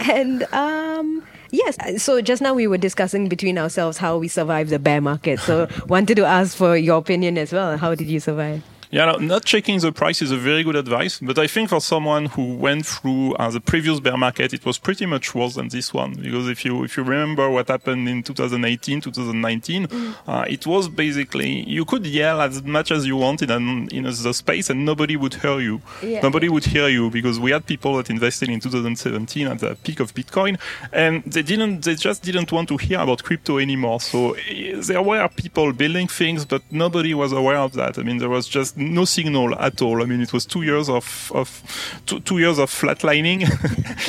and 0.12 0.42
um, 0.52 1.22
yes, 1.50 1.76
so 2.02 2.20
just 2.20 2.42
now 2.42 2.54
we 2.54 2.66
were 2.66 2.78
discussing 2.78 3.28
between 3.28 3.56
ourselves 3.58 3.98
how 3.98 4.18
we 4.18 4.28
survived 4.28 4.70
the 4.70 4.78
bear 4.78 5.00
market. 5.00 5.40
So 5.40 5.68
wanted 5.88 6.16
to 6.16 6.24
ask 6.24 6.56
for 6.56 6.76
your 6.76 6.98
opinion 6.98 7.38
as 7.38 7.52
well. 7.52 7.76
How 7.78 7.94
did 7.94 8.08
you 8.08 8.20
survive? 8.20 8.62
Yeah, 8.90 9.04
no, 9.04 9.16
not 9.18 9.44
checking 9.44 9.78
the 9.80 9.92
price 9.92 10.22
is 10.22 10.30
a 10.30 10.36
very 10.36 10.62
good 10.62 10.76
advice. 10.76 11.18
But 11.20 11.38
I 11.38 11.46
think 11.46 11.68
for 11.68 11.80
someone 11.80 12.26
who 12.26 12.54
went 12.54 12.86
through 12.86 13.34
uh, 13.34 13.50
the 13.50 13.60
previous 13.60 14.00
bear 14.00 14.16
market, 14.16 14.54
it 14.54 14.64
was 14.64 14.78
pretty 14.78 15.04
much 15.04 15.34
worse 15.34 15.54
than 15.56 15.68
this 15.68 15.92
one. 15.92 16.14
Because 16.14 16.48
if 16.48 16.64
you 16.64 16.84
if 16.84 16.96
you 16.96 17.02
remember 17.02 17.50
what 17.50 17.68
happened 17.68 18.08
in 18.08 18.22
2018, 18.22 19.00
2019, 19.02 19.88
uh, 20.26 20.44
it 20.48 20.66
was 20.66 20.88
basically 20.88 21.68
you 21.68 21.84
could 21.84 22.06
yell 22.06 22.40
as 22.40 22.62
much 22.62 22.90
as 22.90 23.06
you 23.06 23.16
wanted 23.16 23.50
in, 23.50 23.88
in 23.88 24.04
the 24.04 24.32
space, 24.32 24.70
and 24.70 24.84
nobody 24.84 25.16
would 25.16 25.34
hear 25.34 25.60
you. 25.60 25.82
Yeah. 26.02 26.22
Nobody 26.22 26.48
would 26.48 26.64
hear 26.64 26.88
you 26.88 27.10
because 27.10 27.38
we 27.38 27.50
had 27.50 27.66
people 27.66 27.96
that 27.96 28.08
invested 28.08 28.48
in 28.48 28.60
2017 28.60 29.46
at 29.46 29.58
the 29.58 29.76
peak 29.82 30.00
of 30.00 30.14
Bitcoin, 30.14 30.58
and 30.92 31.22
they 31.24 31.42
didn't. 31.42 31.84
They 31.84 31.94
just 31.94 32.22
didn't 32.22 32.50
want 32.52 32.68
to 32.68 32.78
hear 32.78 33.00
about 33.00 33.22
crypto 33.22 33.58
anymore. 33.58 34.00
So 34.00 34.32
eh, 34.48 34.76
there 34.80 35.02
were 35.02 35.28
people 35.28 35.72
building 35.74 36.08
things, 36.08 36.46
but 36.46 36.62
nobody 36.70 37.12
was 37.12 37.32
aware 37.32 37.58
of 37.58 37.74
that. 37.74 37.98
I 37.98 38.02
mean, 38.02 38.18
there 38.18 38.30
was 38.30 38.48
just 38.48 38.77
no 38.78 39.04
signal 39.04 39.54
at 39.58 39.82
all. 39.82 40.02
I 40.02 40.06
mean, 40.06 40.20
it 40.20 40.32
was 40.32 40.46
two 40.46 40.62
years 40.62 40.88
of, 40.88 41.32
of 41.34 41.62
two, 42.06 42.20
two 42.20 42.38
years 42.38 42.58
of 42.58 42.70
flatlining, 42.70 43.42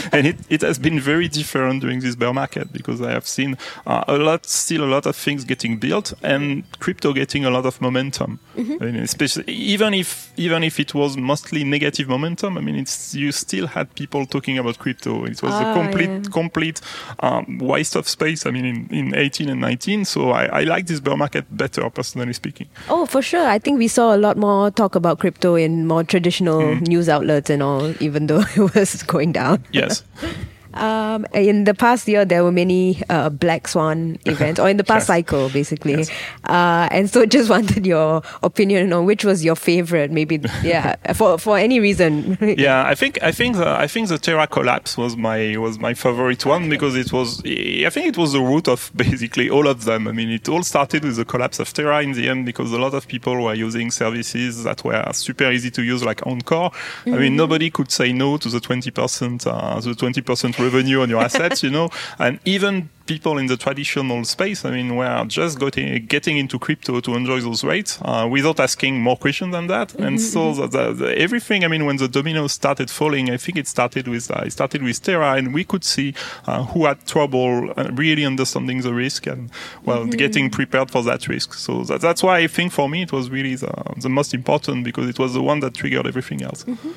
and 0.14 0.28
it, 0.28 0.38
it 0.50 0.62
has 0.62 0.80
been 0.80 1.00
very 1.00 1.28
different 1.28 1.82
during 1.82 2.00
this 2.00 2.16
bear 2.16 2.34
market 2.34 2.72
because 2.72 3.02
I 3.02 3.12
have 3.12 3.28
seen 3.28 3.58
uh, 3.86 4.04
a 4.08 4.18
lot, 4.18 4.46
still 4.46 4.84
a 4.84 4.90
lot 4.90 5.06
of 5.06 5.16
things 5.16 5.44
getting 5.46 5.78
built, 5.78 6.14
and 6.24 6.64
crypto 6.80 7.14
getting 7.14 7.46
a 7.46 7.50
lot 7.50 7.66
of 7.66 7.82
momentum. 7.82 8.40
Mm-hmm. 8.56 8.84
I 8.84 8.86
mean, 8.86 8.96
especially 8.98 9.52
even 9.54 9.94
if 9.94 10.32
even 10.38 10.64
if 10.64 10.80
it 10.80 10.94
was 10.94 11.18
mostly 11.18 11.64
negative 11.64 12.08
momentum, 12.08 12.58
I 12.58 12.62
mean, 12.62 12.76
it's 12.76 13.14
you 13.16 13.32
still 13.32 13.68
had 13.68 13.94
people 13.96 14.26
talking 14.26 14.58
about 14.58 14.80
crypto. 14.80 15.26
It 15.26 15.42
was 15.42 15.54
ah, 15.54 15.72
a 15.72 15.74
complete 15.74 16.10
yeah. 16.10 16.22
complete 16.32 16.82
um, 17.20 17.58
waste 17.60 17.96
of 17.96 18.08
space. 18.08 18.46
I 18.46 18.52
mean, 18.52 18.66
in, 18.66 18.88
in 18.92 19.16
18 19.16 19.50
and 19.50 19.62
19. 19.62 20.06
So 20.06 20.32
I, 20.32 20.46
I 20.46 20.64
like 20.64 20.88
this 20.88 21.00
bear 21.00 21.18
market 21.18 21.46
better, 21.56 21.90
personally 21.90 22.34
speaking. 22.34 22.68
Oh, 22.90 23.06
for 23.06 23.22
sure. 23.22 23.46
I 23.48 23.60
think 23.60 23.78
we 23.78 23.88
saw 23.88 24.16
a 24.16 24.18
lot 24.18 24.38
more 24.38 24.59
talk 24.68 24.96
about 24.96 25.20
crypto 25.20 25.56
in 25.56 25.88
more 25.88 26.04
traditional 26.04 26.60
mm. 26.60 26.88
news 26.88 27.08
outlets 27.08 27.50
and 27.50 27.64
all, 27.64 27.94
even 28.04 28.28
though 28.28 28.44
it 28.56 28.76
was 28.76 29.04
going 29.04 29.32
down. 29.32 29.64
Yes. 29.72 30.04
Um, 30.74 31.26
in 31.34 31.64
the 31.64 31.74
past 31.74 32.08
year, 32.08 32.26
there 32.26 32.44
were 32.44 32.52
many 32.52 33.02
uh, 33.10 33.30
black 33.30 33.68
swan 33.68 34.20
events, 34.26 34.60
or 34.60 34.70
in 34.70 34.78
the 34.78 34.84
past 34.84 35.08
cycle, 35.08 35.50
basically. 35.50 35.98
Yes. 35.98 36.12
Uh, 36.46 36.88
and 36.92 37.10
so, 37.10 37.26
just 37.40 37.50
wanted 37.50 37.86
your 37.86 38.22
opinion 38.44 38.94
on 38.94 39.06
which 39.06 39.26
was 39.26 39.44
your 39.44 39.56
favorite. 39.56 40.12
Maybe, 40.12 40.42
yeah, 40.64 40.96
for 41.14 41.38
for 41.38 41.58
any 41.58 41.80
reason. 41.80 42.38
yeah, 42.42 42.86
I 42.86 42.96
think 42.96 43.22
I 43.24 43.32
think 43.32 43.58
the, 43.58 43.68
I 43.68 43.88
think 43.88 44.10
the 44.10 44.18
Terra 44.18 44.48
collapse 44.48 44.98
was 44.98 45.18
my 45.18 45.58
was 45.58 45.80
my 45.80 45.94
favorite 45.94 46.46
one 46.46 46.70
because 46.70 46.96
it 46.96 47.12
was 47.12 47.42
I 47.46 47.90
think 47.90 48.08
it 48.08 48.18
was 48.18 48.34
the 48.34 48.42
root 48.42 48.68
of 48.68 48.92
basically 48.96 49.50
all 49.50 49.68
of 49.68 49.86
them. 49.86 50.08
I 50.08 50.12
mean, 50.12 50.30
it 50.30 50.48
all 50.48 50.64
started 50.64 51.04
with 51.04 51.16
the 51.16 51.26
collapse 51.26 51.60
of 51.60 51.74
Terra 51.74 52.02
in 52.04 52.12
the 52.12 52.30
end 52.30 52.46
because 52.46 52.72
a 52.72 52.80
lot 52.80 52.94
of 52.94 53.08
people 53.08 53.42
were 53.42 53.56
using 53.56 53.92
services 53.92 54.64
that 54.64 54.84
were 54.84 55.04
super 55.14 55.52
easy 55.52 55.72
to 55.72 55.82
use, 55.82 56.04
like 56.04 56.26
Anchor. 56.28 56.56
Mm-hmm. 56.56 57.14
I 57.14 57.18
mean, 57.18 57.28
mm-hmm. 57.30 57.36
nobody 57.38 57.70
could 57.70 57.92
say 57.92 58.14
no 58.14 58.38
to 58.38 58.50
the 58.50 58.60
twenty 58.60 58.92
percent, 58.92 59.48
uh, 59.48 59.80
the 59.80 59.96
twenty 59.96 60.22
percent 60.22 60.59
revenue 60.60 61.02
on 61.02 61.10
your 61.10 61.22
assets, 61.22 61.64
you 61.64 61.70
know, 61.70 61.90
and 62.18 62.40
even 62.46 62.90
people 63.10 63.40
in 63.40 63.48
the 63.48 63.58
traditional 63.58 64.24
space, 64.24 64.64
I 64.64 64.70
mean, 64.70 64.96
were 64.96 65.26
just 65.28 65.60
getting, 65.60 66.06
getting 66.06 66.38
into 66.38 66.60
crypto 66.60 67.00
to 67.00 67.16
enjoy 67.16 67.40
those 67.42 67.64
rates 67.64 67.98
uh, 68.04 68.28
without 68.30 68.60
asking 68.60 69.02
more 69.02 69.18
questions 69.18 69.52
than 69.52 69.66
that. 69.68 69.90
Mm-hmm. 69.90 70.04
And 70.04 70.22
so 70.22 70.54
the, 70.54 70.68
the, 70.68 70.94
the, 70.94 71.18
everything, 71.18 71.66
I 71.66 71.68
mean, 71.68 71.86
when 71.88 71.98
the 71.98 72.08
dominoes 72.08 72.54
started 72.54 72.90
falling, 72.92 73.32
I 73.32 73.38
think 73.38 73.58
it 73.58 73.68
started 73.68 74.08
with 74.08 74.30
uh, 74.30 74.44
it 74.46 74.52
started 74.52 74.84
with 74.84 75.02
Terra, 75.02 75.34
and 75.38 75.54
we 75.56 75.64
could 75.64 75.84
see 75.84 76.14
uh, 76.46 76.64
who 76.66 76.86
had 76.86 76.98
trouble 77.08 77.74
uh, 77.76 77.90
really 77.94 78.26
understanding 78.26 78.82
the 78.82 78.94
risk 78.94 79.26
and 79.26 79.50
well 79.84 80.02
mm-hmm. 80.02 80.12
getting 80.12 80.52
prepared 80.52 80.92
for 80.92 81.02
that 81.04 81.28
risk. 81.28 81.56
So 81.56 81.84
that, 81.86 82.02
that's 82.02 82.22
why 82.22 82.38
I 82.40 82.48
think 82.48 82.72
for 82.72 82.88
me 82.88 83.02
it 83.02 83.12
was 83.12 83.32
really 83.32 83.56
the, 83.56 83.74
the 83.98 84.10
most 84.10 84.36
important 84.36 84.84
because 84.84 85.10
it 85.10 85.18
was 85.18 85.34
the 85.34 85.42
one 85.42 85.62
that 85.62 85.74
triggered 85.74 86.06
everything 86.06 86.44
else. 86.44 86.64
Mm-hmm. 86.64 86.92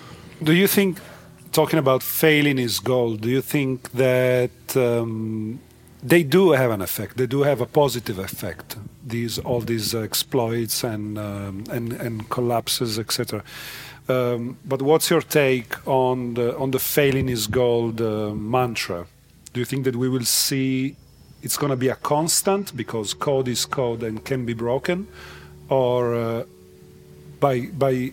Do 0.45 0.52
you 0.52 0.66
think 0.66 0.99
talking 1.52 1.78
about 1.78 2.02
failing 2.02 2.59
is 2.59 2.80
gold, 2.80 3.21
do 3.21 3.28
you 3.28 3.42
think 3.42 3.92
that 3.92 4.76
um, 4.76 5.61
they 6.02 6.23
do 6.23 6.52
have 6.52 6.71
an 6.71 6.80
effect? 6.80 7.16
They 7.16 7.26
do 7.26 7.42
have 7.42 7.61
a 7.61 7.66
positive 7.66 8.18
effect. 8.18 8.76
These 9.06 9.38
all 9.38 9.61
these 9.61 9.94
exploits 9.94 10.82
and 10.85 11.18
um, 11.18 11.64
and 11.71 11.92
and 11.92 12.28
collapses, 12.28 12.99
etc. 12.99 13.42
Um, 14.09 14.56
but 14.64 14.82
what's 14.82 15.11
your 15.11 15.23
take 15.23 15.87
on 15.87 16.35
the 16.35 16.56
on 16.56 16.71
the 16.73 16.78
failing 16.78 17.28
is 17.28 17.47
gold 17.47 18.00
uh, 18.00 18.35
mantra? 18.35 19.06
Do 19.52 19.61
you 19.61 19.66
think 19.66 19.85
that 19.85 19.97
we 19.97 20.09
will 20.09 20.25
see 20.25 20.97
it's 21.42 21.56
going 21.56 21.71
to 21.71 21.76
be 21.76 21.88
a 21.88 21.97
constant 21.97 22.76
because 22.76 23.14
code 23.14 23.49
is 23.49 23.66
code 23.66 24.02
and 24.02 24.25
can 24.25 24.47
be 24.47 24.54
broken, 24.54 25.06
or 25.68 26.14
uh, 26.14 26.44
by 27.40 27.66
by 27.66 28.12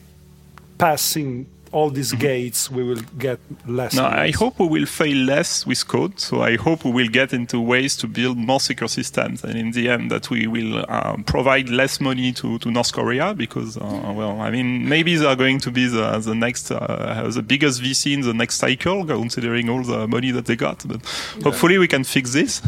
passing 0.78 1.48
all 1.72 1.90
these 1.90 2.12
mm-hmm. 2.12 2.22
gates, 2.22 2.70
we 2.70 2.84
will 2.84 3.02
get 3.18 3.40
less. 3.68 3.94
No, 3.94 4.06
I 4.06 4.32
hope 4.32 4.60
we 4.60 4.68
will 4.68 4.86
fail 4.86 5.18
less 5.18 5.66
with 5.66 5.88
code. 5.88 6.20
So 6.20 6.42
I 6.42 6.58
hope 6.58 6.86
we 6.86 6.92
will 6.92 7.08
get 7.08 7.34
into 7.34 7.60
ways 7.60 7.96
to 7.98 8.08
build 8.08 8.38
more 8.38 8.60
secure 8.60 8.88
systems, 8.88 9.44
and 9.44 9.58
in 9.58 9.72
the 9.72 9.90
end, 9.90 10.12
that 10.12 10.30
we 10.30 10.48
will 10.48 10.86
um, 10.90 11.24
provide 11.24 11.70
less 11.70 12.00
money 12.00 12.32
to, 12.34 12.60
to 12.60 12.72
North 12.72 12.92
Korea 12.94 13.34
because, 13.34 13.78
uh, 13.78 14.14
well, 14.16 14.42
I 14.42 14.50
mean, 14.52 14.88
maybe 14.88 15.16
they 15.16 15.26
are 15.26 15.36
going 15.36 15.60
to 15.60 15.72
be 15.72 15.88
the 15.88 16.20
the 16.20 16.36
next 16.36 16.72
uh, 16.72 17.30
the 17.34 17.42
biggest 17.42 17.82
VC 17.82 18.14
in 18.14 18.22
the 18.22 18.34
next 18.34 18.58
cycle, 18.58 19.06
considering 19.06 19.70
all 19.70 19.84
the 19.84 20.08
money 20.08 20.32
that 20.32 20.46
they 20.46 20.56
got. 20.56 20.88
But 20.88 21.02
yeah. 21.02 21.44
hopefully, 21.44 21.78
we 21.78 21.88
can 21.88 22.04
fix 22.04 22.34
this. 22.34 22.62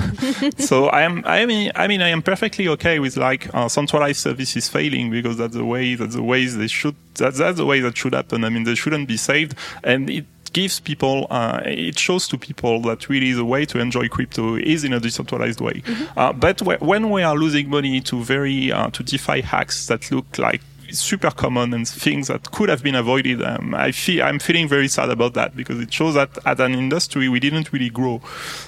so 0.58 0.88
I 0.88 1.02
am, 1.02 1.24
I 1.26 1.46
mean, 1.46 1.72
I 1.76 1.88
mean, 1.88 2.02
I 2.02 2.10
am 2.10 2.22
perfectly 2.22 2.68
okay 2.70 3.00
with 3.00 3.18
like 3.18 3.54
uh, 3.54 3.68
centralized 3.68 4.20
services 4.20 4.70
failing 4.70 5.12
because 5.12 5.38
that's 5.38 5.56
the 5.56 5.66
way 5.66 5.96
that's 5.96 6.16
the 6.16 6.24
ways 6.24 6.58
they 6.58 6.68
should. 6.68 6.96
That, 7.16 7.34
that's 7.34 7.58
the 7.58 7.66
way 7.66 7.80
that 7.80 7.98
should 7.98 8.14
happen. 8.14 8.44
I 8.44 8.50
mean, 8.50 8.64
they 8.64 8.76
should 8.76 8.92
shouldn't 8.92 9.08
be 9.08 9.18
saved, 9.18 9.56
and 9.84 10.10
it 10.10 10.26
gives 10.54 10.82
people, 10.82 11.28
uh, 11.30 11.62
it 11.64 11.98
shows 11.98 12.28
to 12.28 12.38
people 12.38 12.82
that 12.82 13.08
really 13.08 13.32
the 13.32 13.46
way 13.46 13.66
to 13.66 13.80
enjoy 13.80 14.10
crypto 14.10 14.56
is 14.56 14.84
in 14.84 14.92
a 14.92 15.00
decentralized 15.00 15.62
way. 15.62 15.76
Mm-hmm. 15.76 16.20
Uh, 16.20 16.34
but 16.34 16.62
when 16.82 17.10
we 17.10 17.24
are 17.24 17.36
losing 17.36 17.70
money 17.70 18.02
to 18.02 18.22
very 18.22 18.72
uh, 18.72 18.90
to 18.90 19.04
DeFi 19.04 19.42
hacks 19.42 19.88
that 19.88 20.12
look 20.12 20.38
like 20.38 20.62
super 20.92 21.32
common 21.32 21.74
and 21.74 21.88
things 21.88 22.28
that 22.28 22.52
could 22.52 22.70
have 22.70 22.84
been 22.84 22.96
avoided. 22.96 23.42
Um, 23.42 23.74
I 23.74 23.92
feel 23.92 24.24
I'm 24.24 24.40
feeling 24.40 24.68
very 24.68 24.88
sad 24.88 25.10
about 25.10 25.34
that 25.34 25.56
because 25.56 25.80
it 25.80 25.94
shows 25.94 26.16
that 26.16 26.38
as 26.46 26.60
an 26.60 26.74
industry 26.74 27.30
we 27.30 27.40
didn't 27.40 27.72
really 27.74 27.90
grow. 27.90 28.22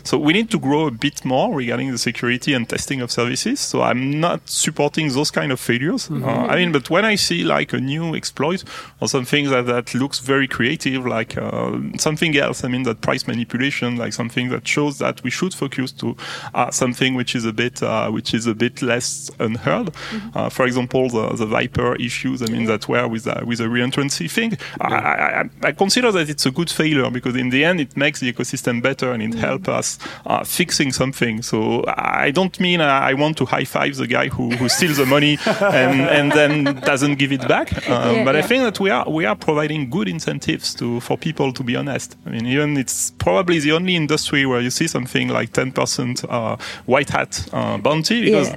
So 0.03 0.17
we 0.17 0.33
need 0.33 0.49
to 0.51 0.59
grow 0.59 0.87
a 0.87 0.91
bit 0.91 1.25
more 1.25 1.55
regarding 1.55 1.91
the 1.91 1.97
security 1.97 2.53
and 2.53 2.67
testing 2.67 3.01
of 3.01 3.11
services. 3.11 3.59
So 3.59 3.81
I'm 3.81 4.19
not 4.19 4.47
supporting 4.49 5.09
those 5.09 5.31
kind 5.31 5.51
of 5.51 5.59
failures. 5.59 6.07
Mm-hmm. 6.07 6.23
Uh, 6.23 6.47
I 6.47 6.55
mean, 6.57 6.71
but 6.71 6.89
when 6.89 7.05
I 7.05 7.15
see 7.15 7.43
like 7.43 7.73
a 7.73 7.79
new 7.79 8.15
exploit 8.15 8.63
or 9.01 9.07
something 9.07 9.49
that, 9.49 9.65
that 9.65 9.93
looks 9.93 10.19
very 10.19 10.47
creative, 10.47 11.05
like 11.05 11.37
uh, 11.37 11.79
something 11.97 12.37
else, 12.37 12.63
I 12.63 12.67
mean 12.67 12.83
that 12.83 13.01
price 13.01 13.27
manipulation, 13.27 13.97
like 13.97 14.13
something 14.13 14.49
that 14.49 14.67
shows 14.67 14.99
that 14.99 15.23
we 15.23 15.29
should 15.29 15.53
focus 15.53 15.91
to 15.93 16.15
uh, 16.53 16.71
something 16.71 17.15
which 17.15 17.35
is 17.35 17.45
a 17.45 17.53
bit 17.53 17.81
uh, 17.83 18.09
which 18.09 18.33
is 18.33 18.47
a 18.47 18.55
bit 18.55 18.81
less 18.81 19.31
unheard. 19.39 19.87
Mm-hmm. 19.87 20.37
Uh, 20.37 20.49
for 20.49 20.65
example, 20.65 21.09
the, 21.09 21.29
the 21.35 21.45
Vyper 21.45 21.99
issue 21.99 22.12
issues. 22.13 22.41
I 22.41 22.47
mean, 22.47 22.65
that 22.65 22.87
were 22.87 23.07
with 23.07 23.25
a, 23.27 23.43
with 23.45 23.59
a 23.59 23.69
reentrancy 23.75 24.29
thing. 24.29 24.51
Yeah. 24.51 24.87
I, 24.87 25.41
I, 25.41 25.69
I, 25.69 25.71
consider 25.71 26.11
that 26.11 26.29
it's 26.29 26.45
a 26.45 26.51
good 26.51 26.69
failure 26.69 27.09
because 27.09 27.35
in 27.35 27.49
the 27.49 27.65
end 27.65 27.79
it 27.79 27.97
makes 27.97 28.19
the 28.19 28.31
ecosystem 28.31 28.81
better 28.81 29.11
and 29.13 29.21
it 29.23 29.31
mm. 29.31 29.39
helps 29.39 29.67
us 29.67 29.99
uh, 30.25 30.43
fixing 30.43 30.91
something. 30.91 31.41
So 31.41 31.83
I 31.87 32.31
don't 32.31 32.57
mean 32.59 32.81
uh, 32.81 32.85
I 32.85 33.13
want 33.13 33.37
to 33.37 33.45
high 33.45 33.65
five 33.65 33.95
the 33.95 34.07
guy 34.07 34.27
who, 34.29 34.51
who 34.51 34.69
steals 34.69 34.97
the 34.97 35.05
money 35.05 35.37
and, 35.45 36.01
and 36.01 36.31
then 36.31 36.75
doesn't 36.91 37.15
give 37.15 37.31
it 37.31 37.47
back. 37.47 37.67
Um, 37.89 38.15
yeah, 38.15 38.25
but 38.25 38.35
yeah. 38.35 38.41
I 38.41 38.43
think 38.49 38.63
that 38.63 38.79
we 38.79 38.89
are 38.89 39.09
we 39.09 39.25
are 39.25 39.35
providing 39.35 39.89
good 39.89 40.07
incentives 40.07 40.73
to 40.75 40.99
for 40.99 41.17
people 41.17 41.51
to 41.53 41.63
be 41.63 41.75
honest. 41.75 42.15
I 42.25 42.29
mean, 42.29 42.45
even 42.45 42.77
it's 42.77 43.11
probably 43.11 43.59
the 43.59 43.71
only 43.71 43.95
industry 43.95 44.45
where 44.45 44.61
you 44.61 44.69
see 44.69 44.87
something 44.87 45.27
like 45.29 45.51
10% 45.53 46.25
uh, 46.29 46.57
white 46.85 47.09
hat 47.09 47.47
uh, 47.51 47.77
bounty 47.77 48.25
because 48.25 48.49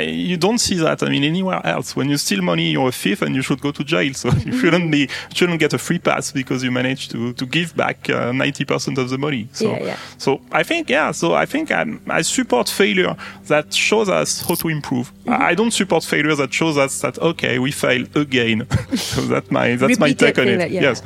you 0.00 0.36
don't 0.36 0.58
see 0.58 0.76
that. 0.76 1.02
I 1.02 1.08
mean, 1.08 1.24
anywhere 1.24 1.60
else 1.64 1.96
when 1.96 2.08
you 2.08 2.16
steal 2.16 2.42
money, 2.42 2.70
you're 2.84 2.90
a 2.90 2.92
thief 2.92 3.22
and 3.22 3.34
you 3.34 3.42
should 3.42 3.60
go 3.60 3.72
to 3.72 3.84
jail. 3.84 4.14
So 4.14 4.30
you 4.46 4.58
shouldn't 4.58 4.90
be 4.90 5.08
shouldn't 5.34 5.60
get 5.60 5.72
a 5.72 5.78
free 5.78 5.98
pass 5.98 6.32
because 6.32 6.62
you 6.62 6.70
managed 6.70 7.10
to 7.12 7.32
to 7.32 7.46
give 7.46 7.74
back 7.76 8.10
uh, 8.10 8.32
ninety 8.32 8.64
uh, 8.64 8.66
percent 8.66 8.98
of 8.98 9.10
the 9.10 9.18
money. 9.18 9.48
So 9.52 9.70
yeah, 9.70 9.84
yeah. 9.84 9.98
so 10.18 10.40
I 10.52 10.62
think 10.62 10.90
yeah. 10.90 11.12
So 11.12 11.34
I 11.34 11.46
think 11.46 11.70
I'm, 11.70 12.00
i 12.08 12.22
support 12.22 12.68
failure 12.68 13.16
that 13.46 13.72
shows 13.72 14.08
us 14.08 14.42
how 14.46 14.54
to 14.54 14.68
improve. 14.68 15.12
Mm-hmm. 15.12 15.42
I 15.50 15.54
don't 15.54 15.72
support 15.72 16.04
failure 16.04 16.34
that 16.36 16.52
shows 16.52 16.76
us 16.76 17.00
that 17.00 17.18
okay 17.18 17.58
we 17.58 17.72
fail 17.72 18.06
again. 18.14 18.66
so 18.94 19.20
that's 19.22 19.50
my 19.50 19.76
that's 19.76 19.98
my 19.98 20.12
take 20.12 20.38
on 20.38 20.48
it. 20.48 20.70
Yeah. 20.70 20.82
Yes. 20.82 21.02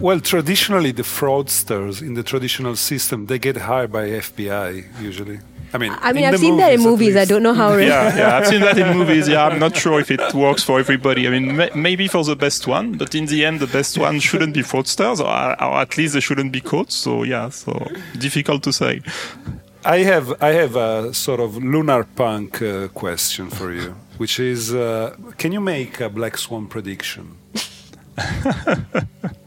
Well, 0.00 0.20
traditionally 0.20 0.92
the 0.92 1.04
fraudsters 1.04 2.02
in 2.02 2.14
the 2.14 2.22
traditional 2.22 2.76
system 2.76 3.26
they 3.26 3.38
get 3.38 3.56
hired 3.56 3.92
by 3.92 4.04
FBI 4.08 5.00
usually. 5.00 5.40
I 5.74 5.78
mean, 5.78 5.96
I 6.00 6.12
mean, 6.12 6.24
I've 6.24 6.38
seen 6.38 6.58
that 6.58 6.72
in 6.74 6.82
movies. 6.82 7.16
I 7.16 7.24
don't 7.24 7.42
know 7.42 7.54
how. 7.54 7.74
yeah, 7.76 8.16
yeah, 8.16 8.36
I've 8.36 8.46
seen 8.46 8.60
that 8.60 8.78
in 8.78 8.96
movies. 8.98 9.26
Yeah, 9.26 9.46
I'm 9.46 9.58
not 9.58 9.74
sure 9.76 10.00
if 10.00 10.10
it 10.10 10.34
works 10.34 10.62
for 10.62 10.78
everybody. 10.78 11.26
I 11.26 11.30
mean, 11.30 11.70
maybe 11.74 12.08
for 12.08 12.24
the 12.24 12.36
best 12.36 12.66
one, 12.66 12.92
but 12.98 13.14
in 13.14 13.26
the 13.26 13.44
end, 13.44 13.60
the 13.60 13.66
best 13.66 13.96
one 13.96 14.20
shouldn't 14.20 14.54
be 14.54 14.62
fraudsters, 14.62 15.20
or, 15.20 15.62
or 15.62 15.80
at 15.80 15.96
least 15.96 16.14
they 16.14 16.20
shouldn't 16.20 16.52
be 16.52 16.60
caught. 16.60 16.92
So 16.92 17.22
yeah, 17.22 17.48
so 17.48 17.72
difficult 18.18 18.62
to 18.64 18.72
say. 18.72 19.00
I 19.84 19.98
have 19.98 20.42
I 20.42 20.50
have 20.50 20.76
a 20.76 21.12
sort 21.14 21.40
of 21.40 21.56
lunar 21.56 22.04
punk 22.04 22.62
uh, 22.62 22.88
question 22.88 23.48
for 23.50 23.72
you, 23.72 23.96
which 24.18 24.38
is: 24.38 24.74
uh, 24.74 25.16
Can 25.38 25.52
you 25.52 25.60
make 25.60 26.00
a 26.00 26.08
black 26.08 26.36
swan 26.38 26.66
prediction? 26.68 27.38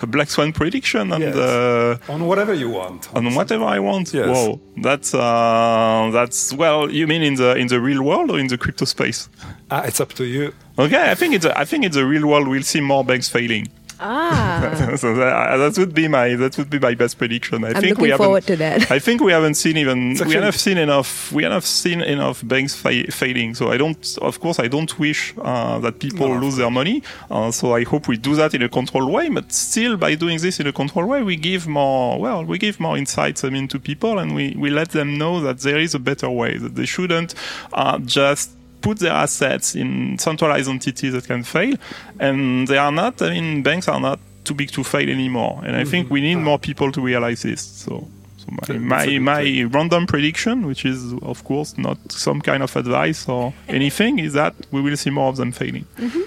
a 0.00 0.06
black 0.06 0.30
swan 0.30 0.52
prediction 0.52 1.12
and 1.12 1.22
yes. 1.22 1.36
uh, 1.36 1.98
on 2.08 2.26
whatever 2.26 2.54
you 2.54 2.70
want. 2.70 3.14
On 3.14 3.34
whatever 3.34 3.64
I 3.64 3.78
want. 3.78 4.12
Yes. 4.12 4.28
Whoa, 4.28 4.60
that's 4.76 5.14
uh, 5.14 6.10
that's 6.12 6.52
well. 6.52 6.90
You 6.90 7.06
mean 7.06 7.22
in 7.22 7.34
the 7.34 7.56
in 7.56 7.68
the 7.68 7.80
real 7.80 8.02
world 8.02 8.30
or 8.30 8.38
in 8.38 8.48
the 8.48 8.58
crypto 8.58 8.84
space? 8.84 9.28
Ah, 9.70 9.82
it's 9.84 10.00
up 10.00 10.12
to 10.14 10.24
you. 10.24 10.52
Okay, 10.78 11.10
I 11.10 11.14
think 11.14 11.34
it's 11.34 11.44
a, 11.44 11.58
I 11.58 11.64
think 11.64 11.84
in 11.84 11.92
the 11.92 12.06
real 12.06 12.26
world 12.26 12.48
we'll 12.48 12.62
see 12.62 12.80
more 12.80 13.04
banks 13.04 13.28
failing. 13.28 13.68
Ah. 14.00 14.92
so 14.96 15.14
that, 15.14 15.56
that, 15.56 15.78
would 15.78 15.94
be 15.94 16.06
my 16.08 16.34
that 16.36 16.56
would 16.56 16.70
be 16.70 16.78
my 16.78 16.94
best 16.94 17.18
prediction. 17.18 17.64
I 17.64 17.68
am 17.68 17.74
think 17.74 17.98
looking 17.98 18.12
we 18.12 18.16
forward 18.16 18.44
to 18.44 18.56
that. 18.56 18.90
I 18.90 18.98
think 18.98 19.20
we 19.20 19.32
haven't 19.32 19.54
seen 19.54 19.76
even 19.76 20.14
we 20.26 20.34
haven't 20.34 20.52
seen 20.52 20.78
enough 20.78 21.32
we 21.32 21.42
haven't 21.42 21.64
seen 21.64 22.00
enough 22.02 22.46
banks 22.46 22.74
fa- 22.74 23.10
failing. 23.10 23.54
So 23.54 23.72
I 23.72 23.76
don't, 23.76 24.18
of 24.22 24.40
course, 24.40 24.58
I 24.58 24.68
don't 24.68 24.98
wish 24.98 25.34
uh, 25.40 25.78
that 25.80 25.98
people 25.98 26.28
no. 26.28 26.40
lose 26.40 26.56
their 26.56 26.70
money. 26.70 27.02
Uh, 27.30 27.50
so 27.50 27.74
I 27.74 27.84
hope 27.84 28.08
we 28.08 28.16
do 28.16 28.36
that 28.36 28.54
in 28.54 28.62
a 28.62 28.68
controlled 28.68 29.10
way. 29.10 29.28
But 29.28 29.52
still, 29.52 29.96
by 29.96 30.14
doing 30.14 30.38
this 30.38 30.60
in 30.60 30.66
a 30.66 30.72
controlled 30.72 31.08
way, 31.08 31.22
we 31.22 31.36
give 31.36 31.66
more 31.66 32.20
well, 32.20 32.44
we 32.44 32.58
give 32.58 32.78
more 32.78 32.96
insights 32.96 33.44
I 33.44 33.50
mean 33.50 33.68
to 33.68 33.80
people, 33.80 34.18
and 34.18 34.34
we 34.34 34.54
we 34.56 34.70
let 34.70 34.90
them 34.90 35.18
know 35.18 35.40
that 35.40 35.60
there 35.60 35.78
is 35.78 35.94
a 35.94 35.98
better 35.98 36.30
way 36.30 36.56
that 36.56 36.76
they 36.76 36.86
shouldn't 36.86 37.34
uh, 37.72 37.98
just 37.98 38.57
put 38.80 38.98
their 38.98 39.12
assets 39.12 39.74
in 39.74 40.18
centralized 40.18 40.68
entities 40.68 41.12
that 41.12 41.26
can 41.26 41.42
fail, 41.42 41.74
and 42.18 42.68
they 42.68 42.78
are 42.78 42.92
not. 42.92 43.20
I 43.22 43.30
mean, 43.30 43.62
banks 43.62 43.88
are 43.88 44.00
not 44.00 44.18
too 44.44 44.54
big 44.54 44.70
to 44.72 44.84
fail 44.84 45.08
anymore, 45.08 45.60
and 45.64 45.76
I 45.76 45.80
mm-hmm. 45.80 45.90
think 45.90 46.10
we 46.10 46.20
need 46.20 46.36
more 46.36 46.58
people 46.58 46.92
to 46.92 47.00
realize 47.00 47.42
this. 47.42 47.62
So. 47.62 48.08
So 48.40 48.78
my, 48.78 48.78
my, 48.78 49.18
my 49.18 49.62
random 49.64 50.06
prediction, 50.06 50.64
which 50.64 50.86
is 50.86 51.12
of 51.20 51.44
course 51.44 51.76
not 51.76 51.98
some 52.10 52.40
kind 52.40 52.62
of 52.62 52.74
advice 52.76 53.28
or 53.28 53.52
anything, 53.68 54.18
is 54.18 54.32
that 54.32 54.54
we 54.70 54.80
will 54.80 54.96
see 54.96 55.10
more 55.10 55.28
of 55.28 55.36
them 55.36 55.52
failing. 55.52 55.84
Mm-hmm. 55.98 56.20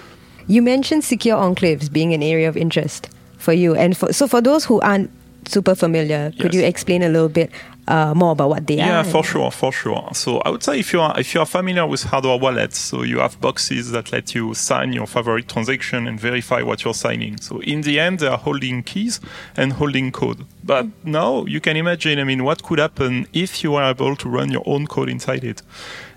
You 0.46 0.62
mentioned 0.62 1.02
secure 1.02 1.36
enclaves 1.36 1.92
being 1.92 2.14
an 2.14 2.22
area 2.22 2.48
of 2.48 2.56
interest 2.56 3.08
for 3.38 3.52
you, 3.52 3.74
and 3.74 3.96
for, 3.96 4.12
so 4.12 4.28
for 4.28 4.40
those 4.40 4.64
who 4.64 4.80
aren't 4.82 5.10
super 5.48 5.74
familiar, 5.74 6.30
could 6.32 6.54
yes. 6.54 6.62
you 6.62 6.64
explain 6.64 7.02
a 7.02 7.08
little 7.08 7.28
bit 7.28 7.50
uh, 7.88 8.14
more 8.14 8.32
about 8.32 8.48
what 8.48 8.66
they 8.66 8.76
yeah, 8.76 9.00
are? 9.00 9.04
Yeah, 9.04 9.10
for 9.10 9.24
sure, 9.24 9.50
for 9.50 9.72
sure. 9.72 10.08
So 10.12 10.38
I 10.38 10.50
would 10.50 10.62
say 10.62 10.78
if 10.78 10.92
you 10.92 11.00
are 11.00 11.18
if 11.18 11.34
you 11.34 11.40
are 11.40 11.46
familiar 11.46 11.86
with 11.86 12.04
hardware 12.04 12.38
wallets, 12.38 12.78
so 12.78 13.02
you 13.02 13.18
have 13.18 13.40
boxes 13.40 13.90
that 13.90 14.12
let 14.12 14.34
you 14.34 14.54
sign 14.54 14.92
your 14.92 15.06
favorite 15.06 15.48
transaction 15.48 16.06
and 16.06 16.18
verify 16.20 16.62
what 16.62 16.84
you're 16.84 16.94
signing. 16.94 17.38
So 17.38 17.60
in 17.60 17.82
the 17.82 17.98
end, 17.98 18.20
they 18.20 18.28
are 18.28 18.38
holding 18.38 18.82
keys 18.82 19.20
and 19.56 19.72
holding 19.72 20.12
code. 20.12 20.44
But 20.62 20.86
mm. 20.86 20.92
now 21.04 21.44
you 21.46 21.60
can 21.60 21.76
imagine, 21.76 22.18
I 22.18 22.24
mean, 22.24 22.44
what 22.44 22.62
could 22.62 22.78
happen 22.78 23.26
if 23.32 23.64
you 23.64 23.74
are 23.74 23.90
able 23.90 24.14
to 24.16 24.28
run 24.28 24.52
your 24.52 24.62
own 24.64 24.86
code 24.86 25.08
inside 25.08 25.42
it? 25.42 25.62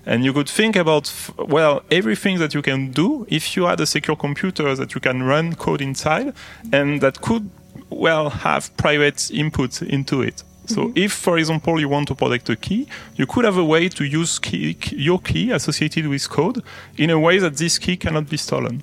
And 0.08 0.24
you 0.24 0.32
could 0.32 0.48
think 0.48 0.76
about, 0.76 1.12
well, 1.36 1.82
everything 1.90 2.38
that 2.38 2.54
you 2.54 2.62
can 2.62 2.92
do 2.92 3.26
if 3.28 3.56
you 3.56 3.64
had 3.64 3.80
a 3.80 3.86
secure 3.86 4.16
computer 4.16 4.72
that 4.76 4.94
you 4.94 5.00
can 5.00 5.24
run 5.24 5.56
code 5.56 5.80
inside 5.80 6.32
and 6.72 7.00
that 7.00 7.20
could, 7.20 7.50
well, 7.90 8.30
have 8.30 8.74
private 8.76 9.32
input 9.32 9.82
into 9.82 10.22
it. 10.22 10.44
So 10.68 10.82
mm-hmm. 10.82 10.98
if, 10.98 11.12
for 11.12 11.38
example, 11.38 11.80
you 11.80 11.88
want 11.88 12.08
to 12.08 12.14
protect 12.14 12.48
a 12.50 12.56
key, 12.56 12.86
you 13.16 13.26
could 13.26 13.44
have 13.44 13.56
a 13.56 13.64
way 13.64 13.88
to 13.88 14.04
use 14.04 14.38
key, 14.38 14.76
your 14.92 15.20
key 15.20 15.50
associated 15.50 16.06
with 16.06 16.28
code 16.28 16.62
in 16.96 17.10
a 17.10 17.18
way 17.18 17.38
that 17.38 17.56
this 17.56 17.78
key 17.78 17.96
cannot 17.96 18.28
be 18.28 18.36
stolen. 18.36 18.82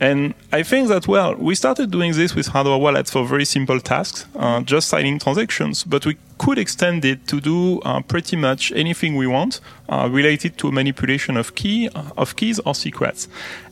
And 0.00 0.34
I 0.52 0.64
think 0.64 0.88
that, 0.88 1.06
well, 1.06 1.36
we 1.36 1.54
started 1.54 1.92
doing 1.92 2.12
this 2.12 2.34
with 2.34 2.48
hardware 2.48 2.76
wallets 2.76 3.12
for 3.12 3.24
very 3.24 3.44
simple 3.44 3.78
tasks, 3.78 4.26
uh, 4.34 4.60
just 4.62 4.88
signing 4.88 5.20
transactions, 5.20 5.84
but 5.84 6.04
we 6.04 6.16
could 6.38 6.58
extend 6.58 7.04
it 7.04 7.28
to 7.28 7.40
do 7.40 7.80
uh, 7.82 8.00
pretty 8.00 8.34
much 8.34 8.72
anything 8.72 9.14
we 9.14 9.28
want 9.28 9.60
uh, 9.88 10.08
related 10.10 10.58
to 10.58 10.72
manipulation 10.72 11.36
of 11.36 11.54
key, 11.54 11.88
of 12.16 12.34
keys 12.34 12.58
or 12.66 12.74
secrets. 12.74 13.28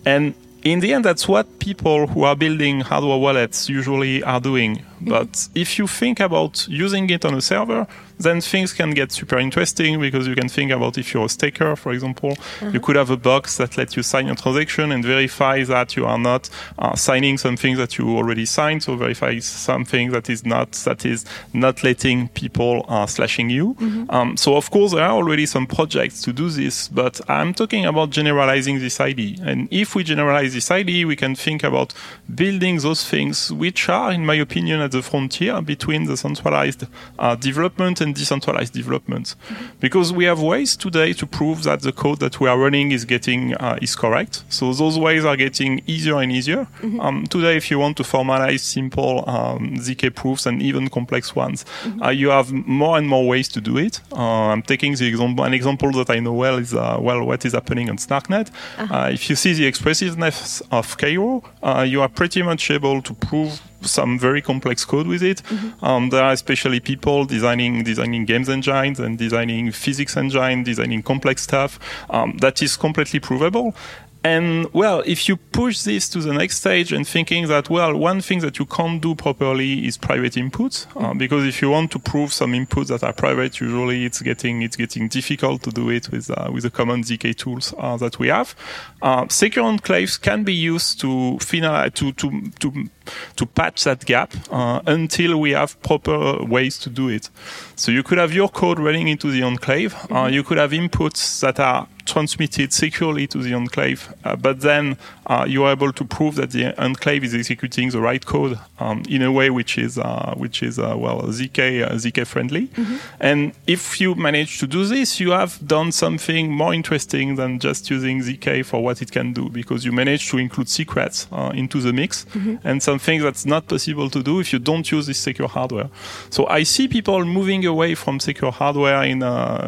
And 0.07 0.35
in 0.63 0.81
the 0.81 0.93
end, 0.93 1.05
that's 1.05 1.27
what 1.27 1.59
people 1.59 2.07
who 2.07 2.25
are 2.25 2.37
building 2.37 2.81
hardware 2.81 3.19
wallets 3.19 3.69
usually 3.69 4.23
are 4.23 4.41
doing. 4.41 4.77
Mm-hmm. 4.77 5.09
But 5.09 5.49
if 5.55 5.79
you 5.79 5.87
think 5.87 6.21
about 6.21 6.67
using 6.69 7.09
it 7.11 7.25
on 7.25 7.35
a 7.35 7.41
server, 7.41 7.87
then 8.21 8.41
things 8.41 8.73
can 8.73 8.91
get 8.91 9.13
super 9.13 9.39
interesting 9.39 9.99
because 10.01 10.27
you 10.27 10.35
can 10.35 10.49
think 10.49 10.71
about 10.71 10.99
if 10.99 11.15
you're 11.15 11.25
a 11.25 11.29
staker, 11.29 11.75
for 11.77 11.93
example, 11.93 12.33
uh-huh. 12.33 12.71
you 12.73 12.81
could 12.81 12.97
have 12.97 13.11
a 13.11 13.17
box 13.17 13.57
that 13.57 13.77
lets 13.77 13.97
you 13.97 14.03
sign 14.03 14.29
a 14.29 14.35
transaction 14.35 14.93
and 14.93 15.05
verify 15.05 15.65
that 15.65 15.97
you 15.97 16.07
are 16.07 16.19
not 16.19 16.51
uh, 16.79 16.95
signing 16.95 17.39
something 17.39 17.77
that 17.77 17.97
you 17.99 18.17
already 18.17 18.45
signed. 18.45 18.83
So 18.83 18.97
verify 18.97 19.39
something 19.39 20.11
that 20.11 20.29
is 20.29 20.45
not 20.45 20.73
that 20.73 21.05
is 21.05 21.25
not 21.53 21.83
letting 21.83 22.29
people 22.29 22.85
uh, 22.89 23.07
slashing 23.07 23.51
you. 23.51 23.75
Mm-hmm. 23.75 24.11
Um, 24.11 24.37
so 24.37 24.57
of 24.57 24.71
course 24.71 24.93
there 24.93 25.05
are 25.05 25.13
already 25.13 25.47
some 25.47 25.67
projects 25.67 26.23
to 26.23 26.33
do 26.33 26.51
this, 26.51 26.89
but 26.89 27.21
I'm 27.29 27.55
talking 27.55 27.87
about 27.87 28.11
generalizing 28.11 28.81
this 28.81 29.01
ID. 29.01 29.39
And 29.43 29.69
if 29.71 29.95
we 29.95 30.05
generalize 30.05 30.55
this 30.55 30.71
ID, 30.71 31.05
we 31.05 31.17
can 31.17 31.35
think 31.35 31.65
about 31.65 31.95
building 32.35 32.79
those 32.79 33.09
things 33.09 33.53
which 33.53 33.89
are, 33.89 34.13
in 34.13 34.27
my 34.27 34.35
opinion, 34.35 34.81
at 34.81 34.93
the 34.93 35.03
frontier 35.03 35.61
between 35.63 36.05
the 36.05 36.17
centralized 36.17 36.85
uh, 37.19 37.35
development 37.35 38.01
and 38.01 38.10
and 38.11 38.17
decentralized 38.17 38.73
development. 38.75 39.37
Because 39.79 40.13
we 40.13 40.25
have 40.25 40.41
ways 40.43 40.77
today 40.77 41.13
to 41.15 41.27
prove 41.27 41.63
that 41.63 41.81
the 41.83 41.93
code 41.93 42.19
that 42.21 42.41
we 42.41 42.49
are 42.49 42.59
running 42.59 42.93
is 42.93 43.05
getting 43.05 43.55
uh, 43.55 43.79
is 43.81 43.95
correct. 43.97 44.45
So 44.49 44.73
those 44.73 44.99
ways 44.99 45.25
are 45.25 45.37
getting 45.37 45.83
easier 45.87 46.17
and 46.23 46.33
easier. 46.33 46.67
Mm-hmm. 46.83 47.01
Um, 47.01 47.27
today, 47.27 47.57
if 47.57 47.71
you 47.71 47.79
want 47.79 47.97
to 47.99 48.03
formalize 48.03 48.61
simple 48.61 49.25
um, 49.29 49.77
ZK 49.77 50.15
proofs 50.15 50.47
and 50.47 50.63
even 50.63 50.89
complex 50.89 51.37
ones, 51.37 51.65
mm-hmm. 51.65 52.03
uh, 52.03 52.11
you 52.11 52.31
have 52.31 52.53
more 52.53 52.99
and 52.99 53.07
more 53.07 53.27
ways 53.27 53.49
to 53.49 53.61
do 53.61 53.79
it. 53.79 54.01
Uh, 54.13 54.53
I'm 54.53 54.63
taking 54.63 54.95
the 54.95 55.07
example. 55.07 55.45
An 55.45 55.55
example 55.55 55.91
that 55.93 56.11
I 56.11 56.19
know 56.21 56.33
well 56.33 56.59
is 56.59 56.75
uh, 56.75 56.99
well 57.01 57.25
what 57.25 57.45
is 57.45 57.53
happening 57.53 57.89
on 57.91 57.97
Starknet. 57.97 58.49
Uh-huh. 58.51 58.95
Uh, 58.95 59.09
if 59.11 59.31
you 59.31 59.37
see 59.37 59.53
the 59.53 59.67
expressiveness 59.67 60.63
of 60.71 60.97
Cairo, 60.97 61.43
uh, 61.63 61.87
you 61.93 62.03
are 62.03 62.09
pretty 62.09 62.43
much 62.43 62.71
able 62.71 63.03
to 63.03 63.15
prove 63.15 63.61
some 63.83 64.19
very 64.19 64.43
complex 64.43 64.85
code 64.85 65.07
with 65.07 65.23
it. 65.23 65.43
Mm-hmm. 65.43 65.85
Um, 65.85 66.11
there 66.11 66.23
are 66.23 66.33
especially 66.33 66.81
people 66.81 67.25
designing 67.25 67.83
designing 67.83 68.25
games 68.25 68.49
engines 68.49 69.01
and 69.01 69.19
designing 69.19 69.73
physics 69.73 70.17
engine, 70.17 70.63
designing 70.63 71.03
complex 71.03 71.43
stuff 71.43 71.79
um, 72.11 72.37
that 72.39 72.63
is 72.63 72.77
completely 72.77 73.21
provable. 73.21 73.75
And 74.23 74.67
well, 74.75 75.03
if 75.07 75.29
you 75.29 75.37
push 75.37 75.81
this 75.83 76.09
to 76.11 76.21
the 76.21 76.35
next 76.35 76.59
stage 76.59 76.93
and 76.93 77.09
thinking 77.09 77.47
that, 77.49 77.71
well, 77.71 77.97
one 77.97 78.21
thing 78.21 78.41
that 78.41 78.59
you 78.59 78.67
can't 78.67 79.01
do 79.01 79.15
properly 79.15 79.87
is 79.87 79.97
private 79.97 80.35
inputs, 80.35 80.87
uh, 80.95 81.15
because 81.15 81.47
if 81.47 81.63
you 81.63 81.71
want 81.71 81.91
to 81.93 81.99
prove 81.99 82.31
some 82.33 82.53
inputs 82.53 82.89
that 82.89 83.03
are 83.03 83.15
private, 83.15 83.61
usually 83.61 84.05
it's 84.05 84.21
getting, 84.21 84.61
it's 84.61 84.77
getting 84.77 85.09
difficult 85.09 85.63
to 85.63 85.71
do 85.71 85.89
it 85.89 86.11
with, 86.11 86.31
uh, 86.31 86.51
with 86.53 86.65
the 86.65 86.71
common 86.71 87.03
ZK 87.03 87.35
tools 87.35 87.73
uh, 87.79 87.97
that 87.97 88.19
we 88.19 88.29
have. 88.29 88.55
Uh, 89.01 89.27
secure 89.29 89.65
enclaves 89.65 90.21
can 90.21 90.45
be 90.45 90.55
used 90.55 91.01
to 91.01 91.39
finalize, 91.41 91.95
to, 91.95 92.13
to, 92.13 92.51
to, 92.59 92.91
to 93.37 93.47
patch 93.47 93.85
that 93.85 94.05
gap 94.05 94.33
uh, 94.51 94.81
until 94.87 95.41
we 95.41 95.51
have 95.53 95.81
proper 95.83 96.45
ways 96.45 96.79
to 96.79 96.91
do 96.91 97.09
it. 97.09 97.31
So 97.77 97.91
you 97.93 98.03
could 98.03 98.19
have 98.19 98.33
your 98.33 98.49
code 98.49 98.79
running 98.79 99.09
into 99.09 99.31
the 99.31 99.43
enclave. 99.43 99.95
Uh, 100.11 100.27
you 100.27 100.43
could 100.43 100.59
have 100.59 100.71
inputs 100.71 101.41
that 101.41 101.59
are 101.59 101.87
transmitted 102.07 102.73
securely 102.73 103.27
to 103.27 103.39
the 103.39 103.55
enclave, 103.55 104.13
uh, 104.25 104.35
but 104.35 104.61
then 104.61 104.97
uh, 105.27 105.45
you 105.49 105.63
are 105.63 105.73
able 105.73 105.93
to 105.93 106.05
prove 106.05 106.35
that 106.35 106.51
the 106.51 106.75
enclave 106.83 107.23
is 107.23 107.35
executing 107.35 107.91
the 107.91 108.01
right 108.01 108.27
code 108.27 108.59
um, 108.81 109.03
in 109.09 109.23
a 109.23 109.31
way 109.31 109.49
which 109.49 109.79
is 109.79 109.97
uh, 109.97 110.35
which 110.37 110.63
is 110.63 110.79
uh, 110.79 110.95
well 110.97 111.23
zk 111.29 111.83
uh, 111.83 111.93
zk 111.93 112.27
friendly. 112.27 112.67
Mm-hmm. 112.67 112.97
And 113.21 113.53
if 113.67 114.01
you 114.01 114.15
manage 114.17 114.59
to 114.59 114.67
do 114.67 114.85
this, 114.87 115.21
you 115.21 115.31
have 115.31 115.65
done 115.65 115.93
something 115.93 116.51
more 116.51 116.75
interesting 116.75 117.37
than 117.37 117.61
just 117.61 117.89
using 117.91 118.23
zk 118.23 118.65
for 118.65 118.83
what 118.83 119.01
it 119.01 119.13
can 119.13 119.33
do, 119.33 119.49
because 119.49 119.85
you 119.85 119.93
manage 119.93 120.29
to 120.31 120.39
include 120.39 120.69
secrets 120.69 121.29
uh, 121.31 121.53
into 121.55 121.81
the 121.81 121.93
mix 121.93 122.25
mm-hmm. 122.25 122.57
and 122.67 122.83
something 123.01 123.23
that's 123.23 123.47
not 123.47 123.67
possible 123.67 124.11
to 124.11 124.23
do 124.23 124.41
if 124.41 124.53
you 124.53 124.59
don't 124.59 124.91
use 124.91 125.07
this 125.07 125.19
secure 125.19 125.49
hardware. 125.49 125.89
So 126.31 126.47
I 126.47 126.65
see 126.65 126.89
people 126.89 127.25
moving 127.25 127.65
away 127.67 127.95
from 127.95 128.21
secure 128.21 128.53
hardware 128.53 129.03
in 129.05 129.23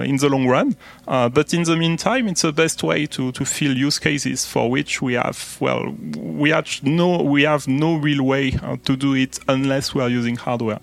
in 0.05 0.17
the 0.19 0.29
long 0.29 0.47
run, 0.49 0.77
but 1.07 1.55
in 1.55 1.65
the 1.65 1.77
meantime 1.77 2.29
it's 2.29 2.43
the 2.43 2.53
best 2.53 2.83
way 2.83 3.07
to, 3.07 3.33
to 3.33 3.45
fill 3.45 3.77
use 3.77 3.99
cases 3.99 4.47
for 4.47 4.71
which 4.71 5.03
we 5.03 5.15
have 5.15 5.57
well 5.61 5.95
we 6.43 6.51
have 6.51 6.67
no 6.83 7.23
we 7.23 7.45
have 7.45 7.67
no 7.69 7.97
real 7.97 8.23
way 8.23 8.53
uh, 8.63 8.77
to 8.85 8.97
do 8.97 9.15
it 9.15 9.39
unless 9.49 9.95
we 9.95 10.03
are 10.03 10.11
using 10.11 10.37
hardware. 10.37 10.81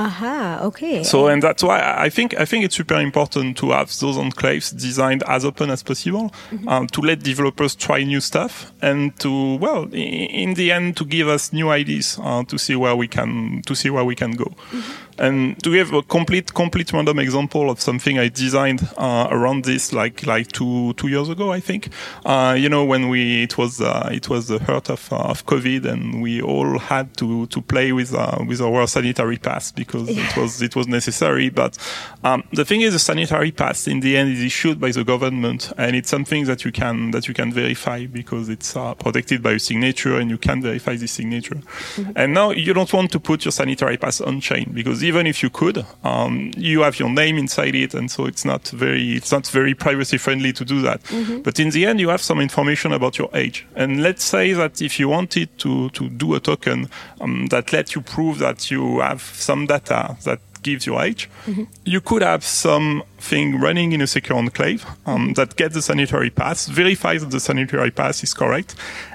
Aha, 0.00 0.60
okay. 0.62 1.04
So, 1.04 1.26
and 1.26 1.42
that's 1.42 1.62
why 1.62 1.94
I 1.98 2.08
think 2.08 2.34
I 2.40 2.46
think 2.46 2.64
it's 2.64 2.74
super 2.74 2.98
important 2.98 3.58
to 3.58 3.72
have 3.72 3.88
those 3.98 4.16
enclaves 4.16 4.72
designed 4.72 5.22
as 5.24 5.44
open 5.44 5.68
as 5.68 5.82
possible, 5.82 6.30
mm-hmm. 6.50 6.68
um, 6.68 6.86
to 6.86 7.02
let 7.02 7.22
developers 7.22 7.74
try 7.74 8.02
new 8.02 8.20
stuff, 8.20 8.72
and 8.80 9.14
to 9.20 9.56
well, 9.56 9.92
in 9.92 10.54
the 10.54 10.72
end, 10.72 10.96
to 10.96 11.04
give 11.04 11.28
us 11.28 11.52
new 11.52 11.68
ideas 11.68 12.18
uh, 12.22 12.42
to 12.44 12.56
see 12.56 12.76
where 12.76 12.96
we 12.96 13.08
can 13.08 13.60
to 13.66 13.74
see 13.74 13.90
where 13.90 14.04
we 14.04 14.14
can 14.14 14.32
go. 14.32 14.46
Mm-hmm. 14.46 15.09
And 15.20 15.62
to 15.62 15.70
give 15.70 15.92
a 15.92 16.02
complete 16.02 16.54
complete 16.54 16.92
random 16.92 17.18
example 17.18 17.68
of 17.70 17.80
something 17.80 18.18
I 18.18 18.28
designed 18.28 18.88
uh, 18.96 19.28
around 19.30 19.64
this, 19.64 19.92
like 19.92 20.26
like 20.26 20.48
two 20.48 20.94
two 20.94 21.08
years 21.08 21.28
ago, 21.28 21.52
I 21.52 21.60
think. 21.60 21.90
Uh, 22.24 22.56
you 22.58 22.70
know, 22.70 22.84
when 22.84 23.10
we 23.10 23.42
it 23.42 23.58
was 23.58 23.80
uh, 23.82 24.08
it 24.10 24.30
was 24.30 24.48
the 24.48 24.58
hurt 24.58 24.88
of 24.88 25.12
uh, 25.12 25.16
of 25.16 25.44
COVID, 25.44 25.84
and 25.84 26.22
we 26.22 26.40
all 26.40 26.78
had 26.78 27.16
to 27.18 27.46
to 27.48 27.60
play 27.60 27.92
with 27.92 28.14
uh, 28.14 28.38
with 28.48 28.62
our 28.62 28.86
sanitary 28.86 29.36
pass 29.36 29.70
because 29.72 30.08
yeah. 30.08 30.26
it 30.26 30.36
was 30.36 30.62
it 30.62 30.74
was 30.74 30.88
necessary. 30.88 31.50
But 31.50 31.76
um, 32.24 32.42
the 32.52 32.64
thing 32.64 32.80
is, 32.80 32.94
the 32.94 32.98
sanitary 32.98 33.52
pass 33.52 33.86
in 33.86 34.00
the 34.00 34.16
end 34.16 34.32
is 34.32 34.42
issued 34.42 34.80
by 34.80 34.90
the 34.90 35.04
government, 35.04 35.70
and 35.76 35.94
it's 35.96 36.08
something 36.08 36.46
that 36.46 36.64
you 36.64 36.72
can 36.72 37.10
that 37.10 37.28
you 37.28 37.34
can 37.34 37.52
verify 37.52 38.06
because 38.06 38.48
it's 38.48 38.74
uh, 38.74 38.94
protected 38.94 39.42
by 39.42 39.52
a 39.52 39.58
signature, 39.58 40.16
and 40.18 40.30
you 40.30 40.38
can 40.38 40.62
verify 40.62 40.96
the 40.96 41.08
signature. 41.08 41.56
Mm-hmm. 41.56 42.12
And 42.16 42.32
now 42.32 42.52
you 42.52 42.72
don't 42.72 42.92
want 42.92 43.12
to 43.12 43.20
put 43.20 43.44
your 43.44 43.52
sanitary 43.52 43.98
pass 43.98 44.22
on 44.22 44.40
chain 44.40 44.70
because 44.72 45.04
even 45.10 45.26
if 45.26 45.42
you 45.42 45.50
could, 45.50 45.84
um, 46.04 46.52
you 46.56 46.82
have 46.82 47.00
your 47.00 47.10
name 47.10 47.36
inside 47.36 47.74
it, 47.74 47.94
and 47.94 48.08
so 48.14 48.26
it's 48.30 48.44
not 48.44 48.62
very 48.68 49.06
it's 49.18 49.32
not 49.32 49.44
very 49.48 49.74
privacy 49.74 50.18
friendly 50.18 50.52
to 50.52 50.64
do 50.64 50.80
that. 50.82 51.02
Mm-hmm. 51.04 51.42
But 51.46 51.58
in 51.58 51.70
the 51.70 51.82
end, 51.88 51.98
you 52.00 52.10
have 52.10 52.22
some 52.22 52.40
information 52.48 52.92
about 52.92 53.18
your 53.18 53.30
age. 53.34 53.66
And 53.74 53.90
let's 54.06 54.22
say 54.22 54.52
that 54.52 54.80
if 54.80 54.92
you 55.00 55.08
wanted 55.08 55.48
to 55.58 55.90
to 55.90 56.08
do 56.08 56.34
a 56.34 56.40
token 56.40 56.88
um, 57.20 57.48
that 57.48 57.72
lets 57.72 57.90
you 57.94 58.02
prove 58.02 58.38
that 58.38 58.70
you 58.70 59.00
have 59.00 59.22
some 59.22 59.66
data 59.66 60.16
that 60.24 60.40
gives 60.62 60.86
your 60.86 61.00
age. 61.02 61.28
Mm-hmm. 61.46 61.64
You 61.84 62.00
could 62.00 62.22
have 62.22 62.44
something 62.44 63.60
running 63.60 63.92
in 63.92 64.00
a 64.02 64.06
secure 64.06 64.38
enclave 64.38 64.84
um, 65.06 65.32
that 65.34 65.56
gets 65.56 65.74
the 65.74 65.82
sanitary 65.82 66.30
pass, 66.30 66.68
verifies 66.68 67.22
that 67.22 67.30
the 67.30 67.40
sanitary 67.40 67.90
pass 67.90 68.22
is 68.22 68.34
correct, 68.34 68.74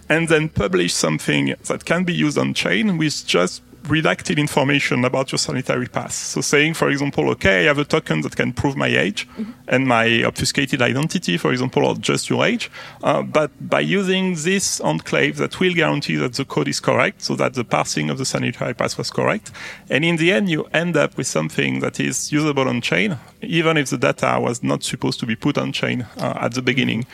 and 0.09 0.27
then 0.27 0.49
publish 0.49 0.93
something 0.93 1.55
that 1.67 1.85
can 1.85 2.03
be 2.03 2.13
used 2.13 2.37
on 2.37 2.53
chain 2.53 2.97
with 2.97 3.25
just 3.25 3.61
redacted 3.87 4.37
information 4.37 5.05
about 5.05 5.31
your 5.31 5.39
sanitary 5.39 5.87
pass. 5.87 6.15
So 6.15 6.41
saying, 6.41 6.73
for 6.73 6.89
example, 6.89 7.29
okay, 7.31 7.61
I 7.61 7.67
have 7.67 7.77
a 7.77 7.85
token 7.85 8.21
that 8.21 8.35
can 8.35 8.53
prove 8.53 8.75
my 8.75 8.87
age 8.87 9.27
mm-hmm. 9.29 9.51
and 9.67 9.87
my 9.87 10.23
obfuscated 10.23 10.81
identity, 10.81 11.37
for 11.37 11.51
example, 11.51 11.85
or 11.85 11.95
just 11.95 12.29
your 12.29 12.45
age. 12.45 12.71
Uh, 13.03 13.21
but 13.21 13.51
by 13.59 13.79
using 13.79 14.35
this 14.35 14.81
enclave 14.81 15.37
that 15.37 15.59
will 15.59 15.73
guarantee 15.73 16.15
that 16.15 16.33
the 16.33 16.45
code 16.45 16.67
is 16.67 16.79
correct, 16.79 17.21
so 17.21 17.35
that 17.35 17.53
the 17.53 17.63
parsing 17.63 18.09
of 18.09 18.17
the 18.17 18.25
sanitary 18.25 18.73
pass 18.73 18.97
was 18.97 19.09
correct. 19.09 19.51
And 19.89 20.03
in 20.03 20.17
the 20.17 20.31
end, 20.31 20.49
you 20.49 20.65
end 20.73 20.97
up 20.97 21.17
with 21.17 21.27
something 21.27 21.79
that 21.79 21.99
is 21.99 22.31
usable 22.31 22.67
on 22.67 22.81
chain, 22.81 23.17
even 23.41 23.77
if 23.77 23.89
the 23.89 23.97
data 23.97 24.39
was 24.39 24.63
not 24.63 24.83
supposed 24.83 25.19
to 25.19 25.25
be 25.25 25.35
put 25.35 25.57
on 25.57 25.71
chain 25.71 26.07
uh, 26.17 26.39
at 26.41 26.53
the 26.53 26.61
beginning. 26.61 27.05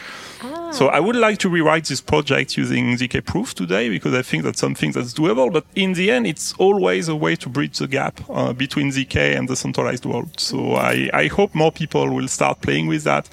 Ah. 0.43 0.71
So 0.71 0.87
I 0.87 0.99
would 0.99 1.15
like 1.15 1.37
to 1.39 1.49
rewrite 1.49 1.85
this 1.85 2.01
project 2.01 2.57
using 2.57 2.95
ZK 2.97 3.25
proof 3.25 3.53
today 3.53 3.89
because 3.89 4.13
I 4.13 4.21
think 4.21 4.43
that's 4.43 4.59
something 4.59 4.91
that's 4.91 5.13
doable. 5.13 5.51
But 5.51 5.65
in 5.75 5.93
the 5.93 6.11
end, 6.11 6.27
it's 6.27 6.53
always 6.53 7.07
a 7.07 7.15
way 7.15 7.35
to 7.37 7.49
bridge 7.49 7.77
the 7.77 7.87
gap 7.87 8.21
uh, 8.29 8.53
between 8.53 8.91
ZK 8.91 9.37
and 9.37 9.47
the 9.47 9.55
centralized 9.55 10.05
world. 10.05 10.39
So 10.39 10.75
I, 10.75 11.09
I 11.13 11.27
hope 11.27 11.53
more 11.53 11.71
people 11.71 12.09
will 12.13 12.27
start 12.27 12.61
playing 12.61 12.87
with 12.87 13.03
that 13.03 13.29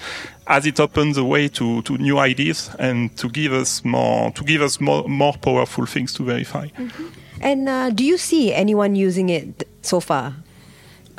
as 0.47 0.65
it 0.65 0.79
opens 0.79 1.15
the 1.15 1.23
way 1.23 1.47
to, 1.47 1.81
to 1.83 1.97
new 1.97 2.17
ideas 2.17 2.71
and 2.79 3.15
to 3.17 3.29
give 3.29 3.53
us 3.53 3.85
more 3.85 4.31
to 4.31 4.43
give 4.43 4.61
us 4.61 4.81
more, 4.81 5.07
more 5.07 5.33
powerful 5.33 5.85
things 5.85 6.13
to 6.13 6.23
verify. 6.23 6.67
Mm-hmm. 6.67 7.07
And 7.41 7.69
uh, 7.69 7.89
do 7.91 8.03
you 8.03 8.17
see 8.17 8.53
anyone 8.53 8.95
using 8.95 9.29
it 9.29 9.67
so 9.81 9.99
far? 9.99 10.35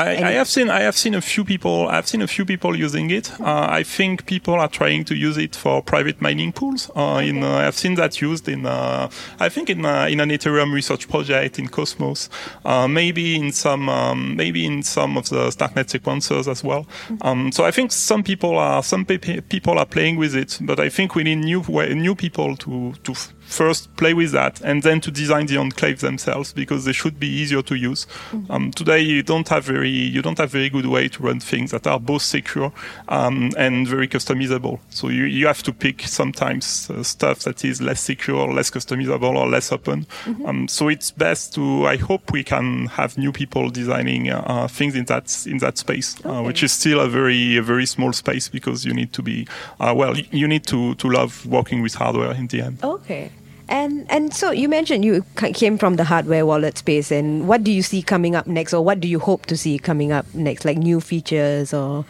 I, 0.00 0.28
I, 0.28 0.32
have 0.32 0.48
seen 0.48 0.70
I 0.70 0.80
have 0.80 0.96
seen 0.96 1.14
a 1.14 1.20
few 1.20 1.44
people 1.44 1.88
I've 1.88 2.08
seen 2.08 2.22
a 2.22 2.26
few 2.26 2.44
people 2.44 2.76
using 2.76 3.10
it. 3.10 3.30
Uh, 3.40 3.66
I 3.70 3.82
think 3.82 4.26
people 4.26 4.54
are 4.54 4.68
trying 4.68 5.04
to 5.04 5.14
use 5.14 5.36
it 5.36 5.54
for 5.54 5.82
private 5.82 6.20
mining 6.20 6.52
pools. 6.52 6.90
Uh, 6.96 7.16
okay. 7.16 7.28
In 7.28 7.42
uh, 7.42 7.58
I've 7.66 7.76
seen 7.76 7.94
that 7.96 8.20
used 8.20 8.48
in 8.48 8.66
uh, 8.66 9.10
I 9.38 9.48
think 9.48 9.70
in 9.70 9.84
uh, 9.84 10.06
in 10.10 10.20
an 10.20 10.30
Ethereum 10.30 10.72
research 10.72 11.08
project 11.08 11.58
in 11.58 11.68
Cosmos, 11.68 12.30
uh, 12.64 12.88
maybe 12.88 13.36
in 13.36 13.52
some 13.52 13.88
um, 13.88 14.36
maybe 14.36 14.64
in 14.64 14.82
some 14.82 15.16
of 15.16 15.28
the 15.28 15.50
Starknet 15.50 15.88
sequencers 15.88 16.48
as 16.48 16.64
well. 16.64 16.84
Mm-hmm. 16.84 17.26
Um, 17.26 17.52
so 17.52 17.64
I 17.64 17.70
think 17.70 17.92
some 17.92 18.22
people 18.22 18.56
are 18.56 18.82
some 18.82 19.04
pe- 19.04 19.40
people 19.40 19.78
are 19.78 19.86
playing 19.86 20.16
with 20.16 20.34
it, 20.34 20.58
but 20.62 20.80
I 20.80 20.88
think 20.88 21.14
we 21.14 21.24
need 21.24 21.36
new 21.36 21.62
new 21.94 22.14
people 22.14 22.56
to 22.56 22.94
to 23.02 23.14
first 23.50 23.94
play 23.96 24.14
with 24.14 24.32
that 24.32 24.60
and 24.62 24.82
then 24.82 25.00
to 25.00 25.10
design 25.10 25.46
the 25.46 25.56
enclave 25.56 26.00
themselves 26.00 26.52
because 26.52 26.84
they 26.84 26.92
should 26.92 27.18
be 27.18 27.26
easier 27.26 27.62
to 27.62 27.74
use. 27.74 28.06
Mm-hmm. 28.30 28.52
Um, 28.52 28.70
today 28.70 29.00
you 29.00 29.22
don't 29.22 29.48
have 29.48 29.64
very 29.64 29.90
you 29.90 30.22
don't 30.22 30.38
have 30.38 30.50
very 30.50 30.70
good 30.70 30.86
way 30.86 31.08
to 31.08 31.22
run 31.22 31.40
things 31.40 31.70
that 31.72 31.86
are 31.86 31.98
both 31.98 32.22
secure 32.22 32.72
um, 33.08 33.50
and 33.56 33.86
very 33.86 34.08
customizable. 34.08 34.78
So 34.90 35.08
you, 35.08 35.24
you 35.24 35.46
have 35.46 35.62
to 35.64 35.72
pick 35.72 36.02
sometimes 36.02 36.90
uh, 36.90 37.02
stuff 37.02 37.40
that 37.40 37.64
is 37.64 37.80
less 37.80 38.00
secure, 38.00 38.52
less 38.52 38.70
customizable, 38.70 39.36
or 39.36 39.48
less 39.48 39.72
open. 39.72 40.06
Mm-hmm. 40.24 40.46
Um, 40.46 40.68
so 40.68 40.88
it's 40.88 41.10
best 41.10 41.54
to. 41.54 41.86
I 41.86 41.96
hope 41.96 42.32
we 42.32 42.44
can 42.44 42.86
have 42.86 43.18
new 43.18 43.32
people 43.32 43.70
designing 43.70 44.30
uh, 44.30 44.44
uh 44.46 44.68
things 44.68 44.94
in 44.94 45.04
that 45.06 45.46
in 45.46 45.58
that 45.58 45.78
space, 45.78 46.16
uh, 46.24 46.42
which 46.42 46.62
is 46.62 46.72
still 46.72 47.00
a 47.00 47.08
very 47.08 47.56
a 47.56 47.62
very 47.62 47.86
small 47.86 48.12
space 48.12 48.48
because 48.48 48.84
you 48.84 48.94
need 48.94 49.12
to 49.12 49.22
be 49.22 49.46
uh, 49.80 49.92
well. 49.96 50.16
You 50.16 50.46
need 50.46 50.66
to 50.66 50.94
to 50.94 51.08
love 51.08 51.46
working 51.46 51.82
with 51.82 51.94
hardware 51.94 52.32
in 52.32 52.46
the 52.46 52.62
end. 52.62 52.78
Okay. 52.82 53.30
And 53.70 54.04
and 54.11 54.35
so 54.35 54.50
you 54.50 54.68
mentioned 54.68 55.04
you 55.04 55.24
came 55.37 55.78
from 55.78 55.94
the 55.94 56.04
hardware 56.04 56.44
wallet 56.44 56.76
space, 56.76 57.12
and 57.12 57.46
what 57.46 57.62
do 57.62 57.70
you 57.70 57.83
see 57.83 58.02
coming 58.02 58.35
up 58.35 58.46
next, 58.46 58.74
or 58.74 58.85
what 58.85 58.98
do 58.98 59.06
you 59.06 59.20
hope 59.20 59.46
to 59.46 59.56
see 59.56 59.78
coming 59.78 60.11
up 60.11 60.26
next, 60.35 60.64
like 60.64 60.76
new 60.76 61.00
features 61.00 61.72
or 61.72 62.04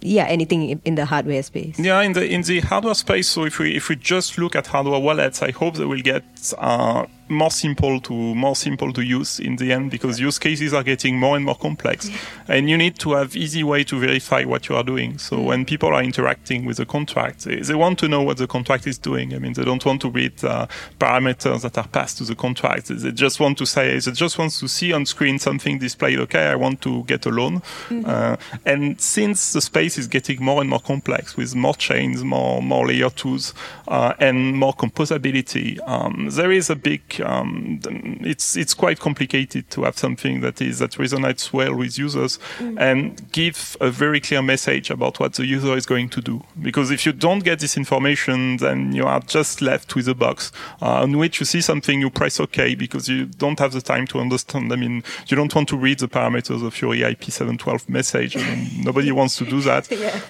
yeah, 0.00 0.24
anything 0.24 0.80
in 0.84 0.94
the 0.94 1.06
hardware 1.06 1.42
space. 1.42 1.78
Yeah, 1.78 2.00
in 2.02 2.12
the 2.12 2.26
in 2.26 2.42
the 2.42 2.60
hardware 2.60 2.94
space. 2.94 3.28
So 3.28 3.44
if 3.44 3.58
we 3.58 3.76
if 3.76 3.88
we 3.88 3.96
just 3.96 4.38
look 4.38 4.54
at 4.54 4.66
hardware 4.66 5.00
wallets, 5.00 5.42
I 5.42 5.52
hope 5.52 5.76
they 5.76 5.86
will 5.86 6.02
get 6.02 6.24
uh, 6.58 7.06
more 7.28 7.50
simple 7.50 8.00
to 8.00 8.12
more 8.12 8.56
simple 8.56 8.92
to 8.92 9.02
use 9.02 9.38
in 9.40 9.56
the 9.56 9.72
end 9.72 9.90
because 9.90 10.20
use 10.20 10.38
cases 10.38 10.72
are 10.72 10.82
getting 10.82 11.18
more 11.18 11.36
and 11.36 11.44
more 11.44 11.56
complex. 11.56 12.08
And 12.48 12.70
you 12.70 12.76
need 12.76 12.98
to 13.00 13.14
have 13.14 13.36
easy 13.36 13.62
way 13.62 13.84
to 13.84 13.98
verify 13.98 14.44
what 14.44 14.68
you 14.68 14.76
are 14.76 14.84
doing. 14.84 15.18
So 15.18 15.40
when 15.40 15.64
people 15.64 15.88
are 15.88 16.02
interacting 16.02 16.64
with 16.64 16.76
the 16.76 16.86
contract 16.86 17.44
they, 17.44 17.56
they 17.56 17.74
want 17.74 17.98
to 18.00 18.08
know 18.08 18.22
what 18.22 18.36
the 18.36 18.46
contract 18.46 18.86
is 18.86 18.98
doing. 18.98 19.34
I 19.34 19.38
mean 19.38 19.54
they 19.54 19.64
don't 19.64 19.84
want 19.84 20.00
to 20.02 20.10
read 20.10 20.44
uh, 20.44 20.66
parameters 20.98 21.62
that 21.62 21.78
are 21.78 21.88
passed 21.88 22.18
to 22.18 22.24
the 22.24 22.34
contract. 22.34 22.88
They 22.88 23.12
just 23.12 23.40
want 23.40 23.58
to 23.58 23.66
say 23.66 23.98
they 23.98 24.12
just 24.12 24.38
want 24.38 24.52
to 24.52 24.68
see 24.68 24.92
on 24.92 25.06
screen 25.06 25.38
something 25.38 25.78
displayed 25.78 26.18
okay 26.18 26.46
i 26.46 26.54
want 26.54 26.80
to 26.82 27.04
get 27.04 27.26
a 27.26 27.30
loan. 27.30 27.60
Mm-hmm. 27.88 28.02
uh, 28.06 28.36
and 28.64 29.00
since 29.00 29.52
the 29.52 29.60
space 29.60 29.98
is 29.98 30.06
getting 30.06 30.42
more 30.42 30.60
and 30.60 30.70
more 30.70 30.80
complex 30.80 31.36
with 31.36 31.54
more 31.54 31.74
chains 31.74 32.22
more 32.24 32.62
more 32.62 32.86
layer 32.86 33.10
twos 33.10 33.54
uh, 33.88 34.14
and 34.18 34.56
more 34.56 34.74
composability 34.74 35.78
um, 35.88 36.28
there 36.30 36.52
is 36.52 36.70
a 36.70 36.76
big 36.76 37.02
um, 37.20 37.80
it's 38.22 38.56
it's 38.56 38.74
quite 38.74 39.00
complicated 39.00 39.70
to 39.70 39.84
have 39.84 39.98
something 39.98 40.40
that 40.40 40.60
is 40.60 40.78
that 40.78 40.92
resonates 40.92 41.52
well 41.52 41.74
with 41.74 41.98
users 41.98 42.38
mm. 42.58 42.78
and 42.80 43.30
give 43.32 43.76
a 43.80 43.90
very 43.90 44.20
clear 44.20 44.42
message 44.42 44.90
about 44.90 45.20
what 45.20 45.34
the 45.34 45.46
user 45.46 45.76
is 45.76 45.86
going 45.86 46.08
to 46.10 46.20
do. 46.20 46.42
Because 46.60 46.90
if 46.90 47.06
you 47.06 47.12
don't 47.12 47.44
get 47.44 47.60
this 47.60 47.76
information, 47.76 48.58
then 48.58 48.92
you 48.92 49.04
are 49.04 49.20
just 49.20 49.62
left 49.62 49.94
with 49.94 50.08
a 50.08 50.14
box 50.14 50.52
uh, 50.82 51.02
on 51.02 51.16
which 51.18 51.40
you 51.40 51.46
see 51.46 51.60
something, 51.60 52.00
you 52.00 52.10
press 52.10 52.40
OK 52.40 52.74
because 52.74 53.08
you 53.08 53.26
don't 53.26 53.58
have 53.58 53.72
the 53.72 53.82
time 53.82 54.06
to 54.08 54.20
understand. 54.20 54.72
I 54.72 54.76
mean, 54.76 55.02
you 55.28 55.36
don't 55.36 55.54
want 55.54 55.68
to 55.68 55.76
read 55.76 55.98
the 55.98 56.08
parameters 56.08 56.64
of 56.64 56.80
your 56.80 56.94
EIP 56.94 57.24
712 57.24 57.88
message. 57.88 58.36
I 58.36 58.40
mean, 58.40 58.84
nobody 58.84 59.12
wants 59.12 59.36
to 59.36 59.44
do 59.44 59.60
that. 59.62 59.90
yeah 59.90 60.20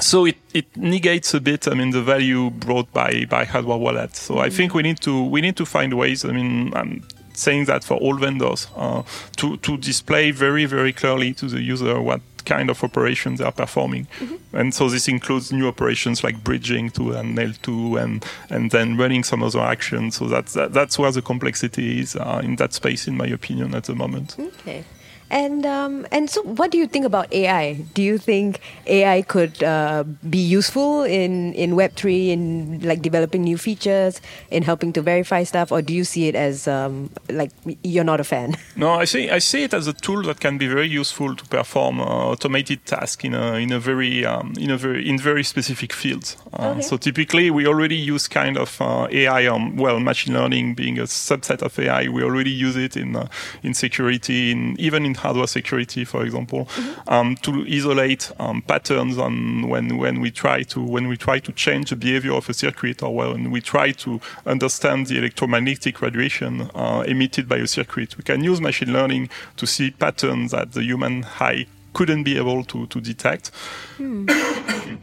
so 0.00 0.24
it, 0.24 0.36
it 0.52 0.76
negates 0.76 1.34
a 1.34 1.40
bit 1.40 1.68
i 1.68 1.74
mean 1.74 1.90
the 1.90 2.02
value 2.02 2.50
brought 2.50 2.92
by 2.92 3.24
by 3.26 3.44
hardware 3.44 3.78
wallet 3.78 4.16
so 4.16 4.38
i 4.38 4.50
think 4.50 4.74
we 4.74 4.82
need 4.82 5.00
to 5.00 5.24
we 5.24 5.40
need 5.40 5.56
to 5.56 5.64
find 5.64 5.94
ways 5.94 6.24
i 6.24 6.32
mean 6.32 6.72
i'm 6.74 7.02
saying 7.32 7.64
that 7.66 7.84
for 7.84 7.96
all 7.96 8.14
vendors 8.14 8.68
uh, 8.76 9.02
to 9.36 9.56
to 9.58 9.76
display 9.76 10.30
very 10.30 10.64
very 10.64 10.92
clearly 10.92 11.32
to 11.34 11.46
the 11.46 11.60
user 11.60 12.00
what 12.00 12.20
kind 12.44 12.70
of 12.70 12.84
operations 12.84 13.38
they 13.38 13.44
are 13.44 13.52
performing. 13.52 14.06
Mm-hmm. 14.18 14.56
and 14.56 14.74
so 14.74 14.88
this 14.88 15.08
includes 15.08 15.50
new 15.50 15.66
operations 15.66 16.22
like 16.22 16.44
bridging 16.44 16.90
to 16.90 17.12
an 17.12 17.36
l2 17.36 18.02
and 18.02 18.24
and 18.50 18.70
then 18.70 18.96
running 18.96 19.24
some 19.24 19.42
other 19.42 19.60
actions. 19.60 20.16
So 20.16 20.28
that's 20.28 20.52
that, 20.54 20.72
that's 20.72 20.98
where 20.98 21.10
the 21.10 21.22
complexity 21.22 22.00
is 22.00 22.16
uh, 22.16 22.40
in 22.44 22.56
that 22.56 22.72
space 22.74 23.08
in 23.08 23.16
my 23.16 23.26
opinion 23.26 23.74
at 23.74 23.84
the 23.84 23.94
moment. 23.94 24.36
Okay 24.38 24.84
and 25.30 25.66
um, 25.66 26.06
and 26.12 26.28
so, 26.28 26.42
what 26.42 26.70
do 26.70 26.78
you 26.78 26.86
think 26.86 27.04
about 27.04 27.32
AI? 27.32 27.74
Do 27.94 28.02
you 28.02 28.18
think 28.18 28.60
AI 28.86 29.22
could 29.22 29.62
uh, 29.62 30.04
be 30.28 30.38
useful 30.38 31.02
in 31.02 31.52
in 31.54 31.76
Web 31.76 31.94
three 31.94 32.30
in 32.30 32.80
like 32.82 33.02
developing 33.02 33.42
new 33.42 33.58
features, 33.58 34.20
in 34.50 34.62
helping 34.62 34.92
to 34.92 35.02
verify 35.02 35.42
stuff, 35.44 35.72
or 35.72 35.82
do 35.82 35.94
you 35.94 36.04
see 36.04 36.28
it 36.28 36.34
as 36.34 36.68
um, 36.68 37.10
like 37.30 37.50
you're 37.82 38.04
not 38.04 38.20
a 38.20 38.24
fan? 38.24 38.56
No, 38.76 38.90
I 38.94 39.04
see 39.04 39.30
I 39.30 39.38
see 39.38 39.62
it 39.62 39.72
as 39.72 39.86
a 39.86 39.92
tool 39.92 40.22
that 40.22 40.40
can 40.40 40.58
be 40.58 40.66
very 40.66 40.88
useful 40.88 41.36
to 41.36 41.44
perform 41.44 42.00
uh, 42.00 42.04
automated 42.04 42.84
tasks 42.86 43.24
in 43.24 43.32
a 43.32 43.54
in 43.54 43.72
a 43.72 43.78
very 43.78 44.26
um, 44.26 44.52
in 44.58 44.70
a 44.70 44.76
very 44.76 45.08
in 45.08 45.16
very 45.16 45.44
specific 45.44 45.92
fields. 45.92 46.36
Uh, 46.52 46.70
okay. 46.70 46.82
So 46.82 46.96
typically, 46.96 47.50
we 47.50 47.66
already 47.66 47.94
use 47.94 48.26
kind 48.26 48.58
of 48.58 48.80
uh, 48.80 49.06
AI 49.10 49.46
on 49.46 49.76
well, 49.76 50.00
machine 50.00 50.34
learning 50.34 50.74
being 50.74 50.98
a 50.98 51.04
subset 51.04 51.62
of 51.62 51.78
AI. 51.78 52.08
We 52.08 52.22
already 52.24 52.50
use 52.50 52.76
it 52.76 52.96
in 52.96 53.14
uh, 53.14 53.28
in 53.62 53.74
security, 53.74 54.50
in 54.50 54.74
even 54.78 55.06
in 55.06 55.13
hardware 55.14 55.46
security, 55.46 56.04
for 56.04 56.24
example, 56.24 56.66
mm-hmm. 56.66 57.08
um, 57.08 57.36
to 57.36 57.64
isolate 57.68 58.30
um, 58.38 58.62
patterns 58.62 59.18
on 59.18 59.68
when 59.68 59.96
when 59.96 60.20
we 60.20 60.30
try 60.30 60.62
to 60.64 60.80
when 60.80 61.08
we 61.08 61.16
try 61.16 61.38
to 61.38 61.52
change 61.52 61.90
the 61.90 61.96
behavior 61.96 62.32
of 62.32 62.48
a 62.48 62.54
circuit, 62.54 63.02
or 63.02 63.14
when 63.14 63.50
we 63.50 63.60
try 63.60 63.92
to 63.92 64.20
understand 64.46 65.06
the 65.06 65.18
electromagnetic 65.18 66.00
radiation 66.00 66.70
uh, 66.74 67.04
emitted 67.06 67.48
by 67.48 67.56
a 67.56 67.66
circuit. 67.66 68.16
We 68.16 68.24
can 68.24 68.42
use 68.44 68.60
machine 68.60 68.92
learning 68.92 69.30
to 69.56 69.66
see 69.66 69.90
patterns 69.90 70.50
that 70.52 70.72
the 70.72 70.82
human 70.82 71.24
eye 71.40 71.66
couldn't 71.92 72.24
be 72.24 72.36
able 72.36 72.64
to 72.64 72.86
to 72.86 73.00
detect. 73.00 73.50
Hmm. 73.96 74.28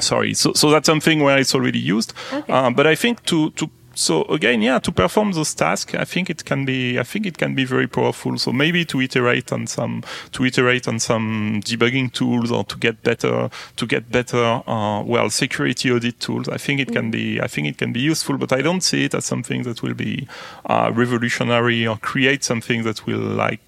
Sorry, 0.00 0.34
so 0.34 0.52
so 0.54 0.70
that's 0.70 0.86
something 0.86 1.20
where 1.20 1.38
it's 1.38 1.54
already 1.54 1.78
used. 1.78 2.14
Okay. 2.32 2.52
Uh, 2.52 2.70
but 2.70 2.86
I 2.86 2.96
think 2.96 3.24
to 3.26 3.50
to 3.50 3.70
so 3.94 4.24
again, 4.24 4.62
yeah, 4.62 4.78
to 4.80 4.92
perform 4.92 5.32
those 5.32 5.54
tasks, 5.54 5.94
I 5.94 6.04
think 6.04 6.30
it 6.30 6.44
can 6.44 6.64
be, 6.64 6.98
I 6.98 7.02
think 7.02 7.26
it 7.26 7.38
can 7.38 7.54
be 7.54 7.64
very 7.64 7.86
powerful. 7.86 8.38
So 8.38 8.52
maybe 8.52 8.84
to 8.86 9.00
iterate 9.00 9.52
on 9.52 9.66
some, 9.66 10.02
to 10.32 10.44
iterate 10.44 10.88
on 10.88 10.98
some 10.98 11.60
debugging 11.64 12.12
tools 12.12 12.50
or 12.50 12.64
to 12.64 12.76
get 12.76 13.02
better, 13.02 13.50
to 13.76 13.86
get 13.86 14.10
better, 14.10 14.62
uh, 14.66 15.02
well, 15.02 15.30
security 15.30 15.90
audit 15.90 16.20
tools. 16.20 16.48
I 16.48 16.58
think 16.58 16.80
it 16.80 16.92
can 16.92 17.10
be, 17.10 17.40
I 17.40 17.46
think 17.46 17.68
it 17.68 17.78
can 17.78 17.92
be 17.92 18.00
useful, 18.00 18.38
but 18.38 18.52
I 18.52 18.62
don't 18.62 18.82
see 18.82 19.04
it 19.04 19.14
as 19.14 19.24
something 19.24 19.62
that 19.64 19.82
will 19.82 19.94
be 19.94 20.26
uh, 20.66 20.90
revolutionary 20.94 21.86
or 21.86 21.96
create 21.96 22.44
something 22.44 22.82
that 22.84 23.06
will 23.06 23.18
like 23.18 23.60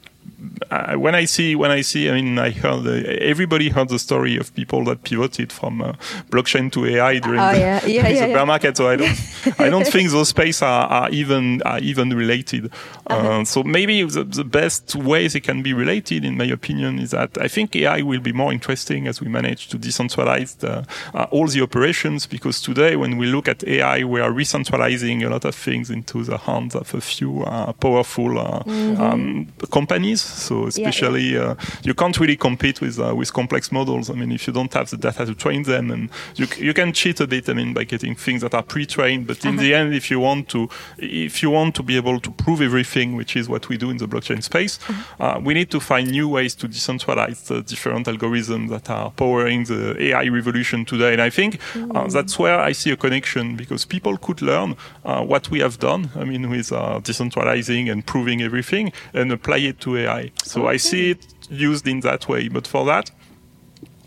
uh, 0.70 0.94
when 0.96 1.14
I 1.14 1.25
see 1.25 1.55
when 1.55 1.70
I 1.70 1.81
see, 1.83 2.11
I 2.11 2.14
mean, 2.14 2.38
I 2.38 2.51
heard 2.51 2.87
uh, 2.87 2.90
everybody 3.20 3.70
heard 3.70 3.88
the 3.88 3.99
story 3.99 4.37
of 4.37 4.55
people 4.55 4.85
that 4.85 5.03
pivoted 5.03 5.53
from 5.53 5.81
uh, 5.81 5.92
blockchain 6.31 6.70
to 6.72 6.85
AI 6.87 7.18
during 7.18 7.40
Oh, 7.40 7.53
the, 7.53 7.59
yeah. 7.59 7.87
Yeah, 7.87 8.03
the 8.03 8.14
yeah, 8.14 8.27
bear 8.27 8.46
market. 8.46 8.77
So 8.77 8.88
I 8.88 8.96
don't 8.96 9.18
I 9.59 9.70
don't 9.70 9.87
think 9.87 10.11
those 10.11 10.29
spaces 10.29 10.62
are, 10.62 10.87
are 10.88 11.11
even 11.11 11.62
are 11.62 11.79
even 11.79 12.11
related. 12.11 12.70
Uh-huh. 13.07 13.29
Uh, 13.40 13.44
so 13.44 13.62
maybe 13.62 14.03
the, 14.03 14.25
the 14.25 14.44
best 14.44 14.94
way 14.94 15.29
they 15.29 15.40
can 15.40 15.62
be 15.62 15.72
related, 15.72 16.25
in 16.25 16.37
my 16.37 16.44
opinion, 16.44 16.99
is 16.99 17.12
that 17.12 17.38
I 17.38 17.49
think 17.49 17.75
AI 17.77 18.03
will 18.03 18.20
be 18.20 18.33
more 18.33 18.53
interesting 18.53 19.07
as 19.07 19.20
we 19.20 19.29
manage 19.29 19.68
to 19.68 19.79
decentralize 19.79 20.59
the, 20.59 20.85
uh, 21.14 21.27
all 21.31 21.46
the 21.46 21.62
operations. 21.62 22.27
Because 22.27 22.61
today, 22.61 22.96
when 22.96 23.16
we 23.16 23.27
look 23.27 23.49
at 23.49 23.64
AI, 23.64 24.05
we 24.05 24.20
are 24.20 24.33
re-centralizing 24.33 25.22
a 25.22 25.31
lot 25.31 25.44
of 25.44 25.55
things 25.55 25.88
into 25.90 26.25
the 26.25 26.37
hands 26.38 26.75
of 26.75 26.92
a 26.94 27.01
few 27.01 27.42
uh, 27.44 27.72
powerful 27.75 28.38
uh, 28.38 28.62
um, 28.66 29.46
companies. 29.70 30.26
So 30.27 30.67
especially 30.67 31.37
uh, 31.37 31.55
you 31.83 31.95
can't 31.95 32.19
really 32.19 32.37
compete 32.37 32.81
with 32.81 32.99
uh, 32.99 33.15
with 33.15 33.33
complex 33.33 33.73
models. 33.73 34.11
I 34.11 34.15
mean, 34.15 34.33
if 34.33 34.47
you 34.47 34.53
don't 34.53 34.73
have 34.75 34.91
the 34.91 34.97
data 34.97 35.27
to 35.27 35.35
train 35.35 35.62
them, 35.62 35.91
and 35.91 36.11
you 36.37 36.47
you 36.59 36.75
can 36.75 36.93
cheat 36.93 37.21
a 37.21 37.27
bit. 37.27 37.49
I 37.49 37.55
mean, 37.55 37.73
by 37.75 37.85
getting 37.85 38.15
things 38.15 38.43
that 38.43 38.55
are 38.55 38.62
pre-trained. 38.62 39.27
But 39.27 39.45
in 39.45 39.57
the 39.57 39.75
end, 39.75 39.95
if 39.95 40.11
you 40.11 40.21
want 40.21 40.49
to 40.51 40.69
if 40.99 41.43
you 41.43 41.51
want 41.51 41.75
to 41.77 41.83
be 41.83 41.97
able 41.97 42.21
to 42.21 42.31
prove 42.31 42.61
everything, 42.61 43.17
which 43.17 43.37
is 43.37 43.49
what 43.49 43.69
we 43.69 43.77
do 43.77 43.91
in 43.91 43.97
the 43.99 44.09
blockchain 44.09 44.43
space, 44.43 44.79
uh, 45.21 45.41
we 45.43 45.55
need 45.55 45.71
to 45.71 45.81
find 45.81 46.11
new 46.11 46.29
ways 46.29 46.55
to 46.57 46.69
decentralize 46.69 47.47
the 47.47 47.62
different 47.62 48.07
algorithms 48.07 48.69
that 48.71 48.91
are 48.91 49.11
powering 49.11 49.65
the 49.65 49.97
AI 50.01 50.27
revolution 50.29 50.85
today. 50.85 51.12
And 51.12 51.23
I 51.23 51.31
think 51.31 51.61
uh, 51.95 52.09
that's 52.09 52.39
where 52.39 52.59
I 52.61 52.73
see 52.73 52.91
a 52.91 52.97
connection 52.97 53.57
because 53.57 53.85
people 53.85 54.17
could 54.19 54.43
learn 54.43 54.77
uh, 55.05 55.23
what 55.23 55.51
we 55.51 55.61
have 55.61 55.79
done. 55.79 56.11
I 56.15 56.25
mean, 56.25 56.49
with 56.51 56.73
uh, 56.73 57.01
decentralizing 57.01 57.91
and 57.91 58.05
proving 58.07 58.43
everything 58.43 58.93
and 59.12 59.33
apply 59.33 59.59
it 59.59 59.81
to 59.81 59.97
AI. 59.97 60.15
So 60.44 60.66
I 60.68 60.76
see 60.79 61.11
it 61.11 61.26
used 61.50 61.87
in 61.87 62.00
that 62.00 62.29
way. 62.29 62.48
But 62.48 62.66
for 62.66 62.85
that, 62.87 63.11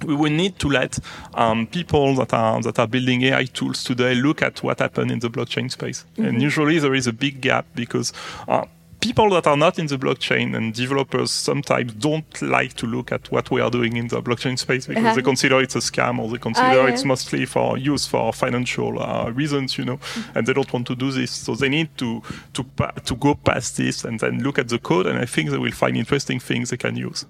we 0.06 0.16
will 0.16 0.32
need 0.32 0.60
to 0.60 0.70
let 0.70 1.00
um, 1.34 1.68
people 1.68 2.16
that 2.16 2.34
are 2.34 2.62
that 2.62 2.80
are 2.80 2.88
building 2.88 3.22
AI 3.24 3.46
tools 3.46 3.84
today 3.84 4.16
look 4.16 4.42
at 4.42 4.64
what 4.64 4.80
happened 4.80 5.12
in 5.12 5.20
the 5.20 5.30
blockchain 5.30 5.70
space. 5.72 6.06
And 6.18 6.42
usually 6.42 6.80
there 6.80 6.96
is 6.96 7.08
a 7.08 7.14
big 7.14 7.42
gap 7.42 7.66
because 7.76 8.14
uh, 8.48 8.66
people 9.02 9.30
that 9.30 9.48
are 9.48 9.56
not 9.58 9.80
in 9.80 9.88
the 9.88 9.98
blockchain 9.98 10.56
and 10.56 10.74
developers 10.74 11.32
sometimes 11.32 11.94
don't 11.94 12.42
like 12.42 12.74
to 12.74 12.86
look 12.86 13.12
at 13.12 13.32
what 13.32 13.50
we 13.50 13.62
are 13.62 13.70
doing 13.70 13.96
in 13.98 14.08
the 14.10 14.22
blockchain 14.22 14.58
space 14.60 14.88
because 14.88 15.04
Uh-huh. 15.06 15.16
they 15.16 15.22
consider 15.22 15.62
it's 15.62 15.76
a 15.76 15.80
scam 15.80 16.20
or 16.20 16.28
they 16.30 16.38
consider 16.38 16.84
yeah. 16.84 16.88
it's 16.94 17.06
mostly 17.06 17.46
for 17.46 17.78
use 17.78 18.06
for 18.08 18.34
financial 18.34 19.02
uh, 19.02 19.30
reasons, 19.32 19.78
you 19.78 19.86
know, 19.86 20.00
and 20.36 20.46
they 20.46 20.54
don't 20.54 20.72
want 20.74 20.86
to 20.88 20.96
do 20.96 21.12
this. 21.12 21.32
So 21.32 21.56
they 21.56 21.70
need 21.70 21.90
to 21.98 22.22
to 22.54 22.64
pa- 22.64 22.92
to 23.06 23.16
go 23.16 23.36
past 23.36 23.78
this 23.78 24.04
and 24.06 24.20
then 24.20 24.44
look 24.44 24.60
at 24.60 24.68
the 24.70 24.80
code. 24.80 25.08
And 25.08 25.18
I 25.20 25.26
think 25.26 25.50
they 25.52 25.58
will 25.58 25.72
find 25.72 25.96
interesting 25.98 26.40
things 26.42 26.70
they 26.70 26.78
can 26.78 26.96
use. 26.98 27.26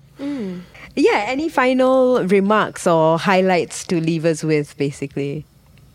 Yeah, 0.95 1.23
any 1.27 1.49
final 1.49 2.23
remarks 2.25 2.87
or 2.87 3.19
highlights 3.19 3.85
to 3.85 4.01
leave 4.01 4.25
us 4.25 4.43
with, 4.43 4.75
basically? 4.77 5.45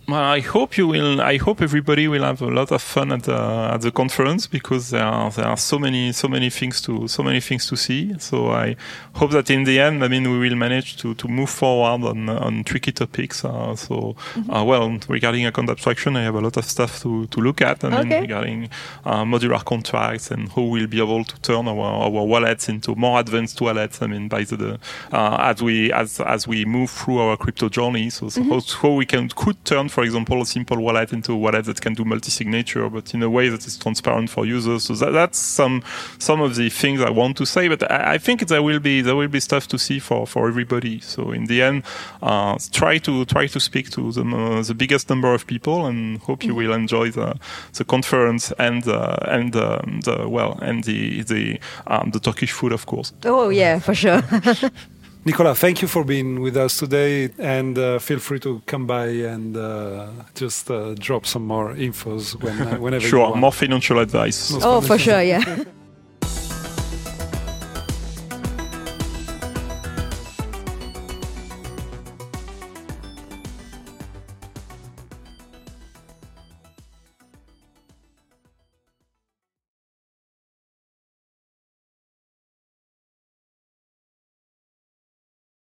Well, 0.06 0.20
I 0.20 0.40
hope 0.40 0.76
you 0.76 0.86
will. 0.86 1.22
I 1.22 1.38
hope 1.38 1.62
everybody 1.62 2.08
will 2.08 2.24
have 2.24 2.42
a 2.42 2.48
lot 2.50 2.70
of 2.70 2.82
fun 2.82 3.10
at 3.10 3.22
the 3.22 3.34
at 3.72 3.80
the 3.80 3.90
conference 3.90 4.46
because 4.46 4.90
there 4.90 5.02
are 5.02 5.30
there 5.30 5.46
are 5.46 5.56
so 5.56 5.78
many 5.78 6.12
so 6.12 6.28
many 6.28 6.50
things 6.50 6.82
to 6.82 7.08
so 7.08 7.22
many 7.22 7.40
things 7.40 7.66
to 7.68 7.76
see. 7.76 8.12
So 8.18 8.50
I 8.50 8.76
hope 9.14 9.30
that 9.30 9.48
in 9.50 9.64
the 9.64 9.80
end, 9.80 10.04
I 10.04 10.08
mean, 10.08 10.30
we 10.30 10.38
will 10.38 10.56
manage 10.56 10.98
to, 10.98 11.14
to 11.14 11.26
move 11.26 11.48
forward 11.48 12.04
on 12.06 12.28
on 12.28 12.64
tricky 12.64 12.92
topics. 12.92 13.46
Uh, 13.46 13.74
so, 13.76 14.14
uh, 14.50 14.62
well, 14.62 14.94
regarding 15.08 15.46
account 15.46 15.70
abstraction, 15.70 16.16
I 16.16 16.22
have 16.24 16.34
a 16.34 16.40
lot 16.42 16.58
of 16.58 16.66
stuff 16.66 17.00
to, 17.00 17.26
to 17.28 17.40
look 17.40 17.62
at. 17.62 17.82
I 17.82 17.88
mean, 17.88 18.00
Okay. 18.12 18.20
regarding 18.20 18.68
uh, 19.06 19.24
modular 19.24 19.64
contracts 19.64 20.30
and 20.30 20.50
how 20.52 20.62
we'll 20.64 20.86
be 20.86 21.00
able 21.00 21.24
to 21.24 21.40
turn 21.40 21.66
our, 21.66 21.80
our 21.80 22.10
wallets 22.26 22.68
into 22.68 22.94
more 22.94 23.20
advanced 23.20 23.58
wallets. 23.62 24.02
I 24.02 24.06
mean, 24.08 24.28
by 24.28 24.44
the, 24.44 24.56
the 24.56 24.78
uh, 25.12 25.38
as 25.40 25.62
we 25.62 25.90
as 25.92 26.20
as 26.20 26.46
we 26.46 26.66
move 26.66 26.90
through 26.90 27.20
our 27.20 27.38
crypto 27.38 27.70
journey. 27.70 28.10
So, 28.10 28.28
so 28.28 28.42
how, 28.42 28.60
how 28.82 28.90
we 28.92 29.06
can 29.06 29.30
could 29.30 29.64
turn, 29.64 29.88
for 29.94 30.02
example, 30.02 30.42
a 30.42 30.46
simple 30.46 30.78
wallet 30.78 31.12
into 31.12 31.32
a 31.32 31.36
wallet 31.36 31.64
that 31.66 31.80
can 31.80 31.94
do 31.94 32.04
multi-signature, 32.04 32.90
but 32.90 33.14
in 33.14 33.22
a 33.22 33.30
way 33.30 33.48
that 33.48 33.64
is 33.64 33.78
transparent 33.78 34.28
for 34.28 34.44
users. 34.44 34.82
So 34.82 34.94
that, 34.94 35.12
that's 35.12 35.38
some 35.38 35.82
some 36.18 36.40
of 36.40 36.56
the 36.56 36.68
things 36.68 37.00
I 37.00 37.10
want 37.10 37.36
to 37.36 37.46
say. 37.46 37.68
But 37.68 37.80
I, 37.90 38.14
I 38.14 38.18
think 38.18 38.46
there 38.48 38.62
will 38.62 38.80
be 38.80 39.00
there 39.00 39.14
will 39.14 39.28
be 39.28 39.40
stuff 39.40 39.68
to 39.68 39.78
see 39.78 40.00
for 40.00 40.26
for 40.26 40.48
everybody. 40.48 41.00
So 41.00 41.30
in 41.30 41.44
the 41.46 41.62
end, 41.62 41.84
uh, 42.22 42.58
try 42.72 42.98
to 42.98 43.24
try 43.24 43.46
to 43.46 43.60
speak 43.60 43.90
to 43.90 44.12
the 44.12 44.24
uh, 44.24 44.62
the 44.62 44.74
biggest 44.74 45.08
number 45.08 45.32
of 45.32 45.46
people, 45.46 45.86
and 45.86 46.18
hope 46.18 46.44
you 46.44 46.54
will 46.54 46.72
enjoy 46.72 47.10
the 47.10 47.38
the 47.74 47.84
conference 47.84 48.52
and 48.58 48.86
uh, 48.88 49.36
and 49.36 49.54
um, 49.54 50.00
the 50.00 50.28
well 50.28 50.58
and 50.60 50.84
the 50.84 51.22
the 51.22 51.60
um, 51.86 52.10
the 52.10 52.18
Turkish 52.18 52.50
food, 52.50 52.72
of 52.72 52.86
course. 52.86 53.12
Oh, 53.24 53.48
yeah, 53.50 53.78
for 53.78 53.94
sure. 53.94 54.22
Nicola, 55.26 55.54
thank 55.54 55.80
you 55.80 55.88
for 55.88 56.04
being 56.04 56.40
with 56.40 56.54
us 56.54 56.78
today, 56.78 57.30
and 57.38 57.78
uh, 57.78 57.98
feel 57.98 58.18
free 58.18 58.38
to 58.40 58.60
come 58.66 58.86
by 58.86 59.06
and 59.06 59.56
uh, 59.56 60.08
just 60.34 60.70
uh, 60.70 60.92
drop 60.98 61.24
some 61.24 61.46
more 61.46 61.72
infos 61.74 62.40
when, 62.42 62.60
uh, 62.60 62.76
whenever 62.76 63.06
you 63.06 63.18
want. 63.18 63.32
Sure, 63.32 63.40
more 63.40 63.52
financial 63.52 63.98
advice. 64.00 64.52
Most 64.52 64.64
oh, 64.64 64.80
for 64.82 64.98
sure, 64.98 65.22
yeah. 65.22 65.64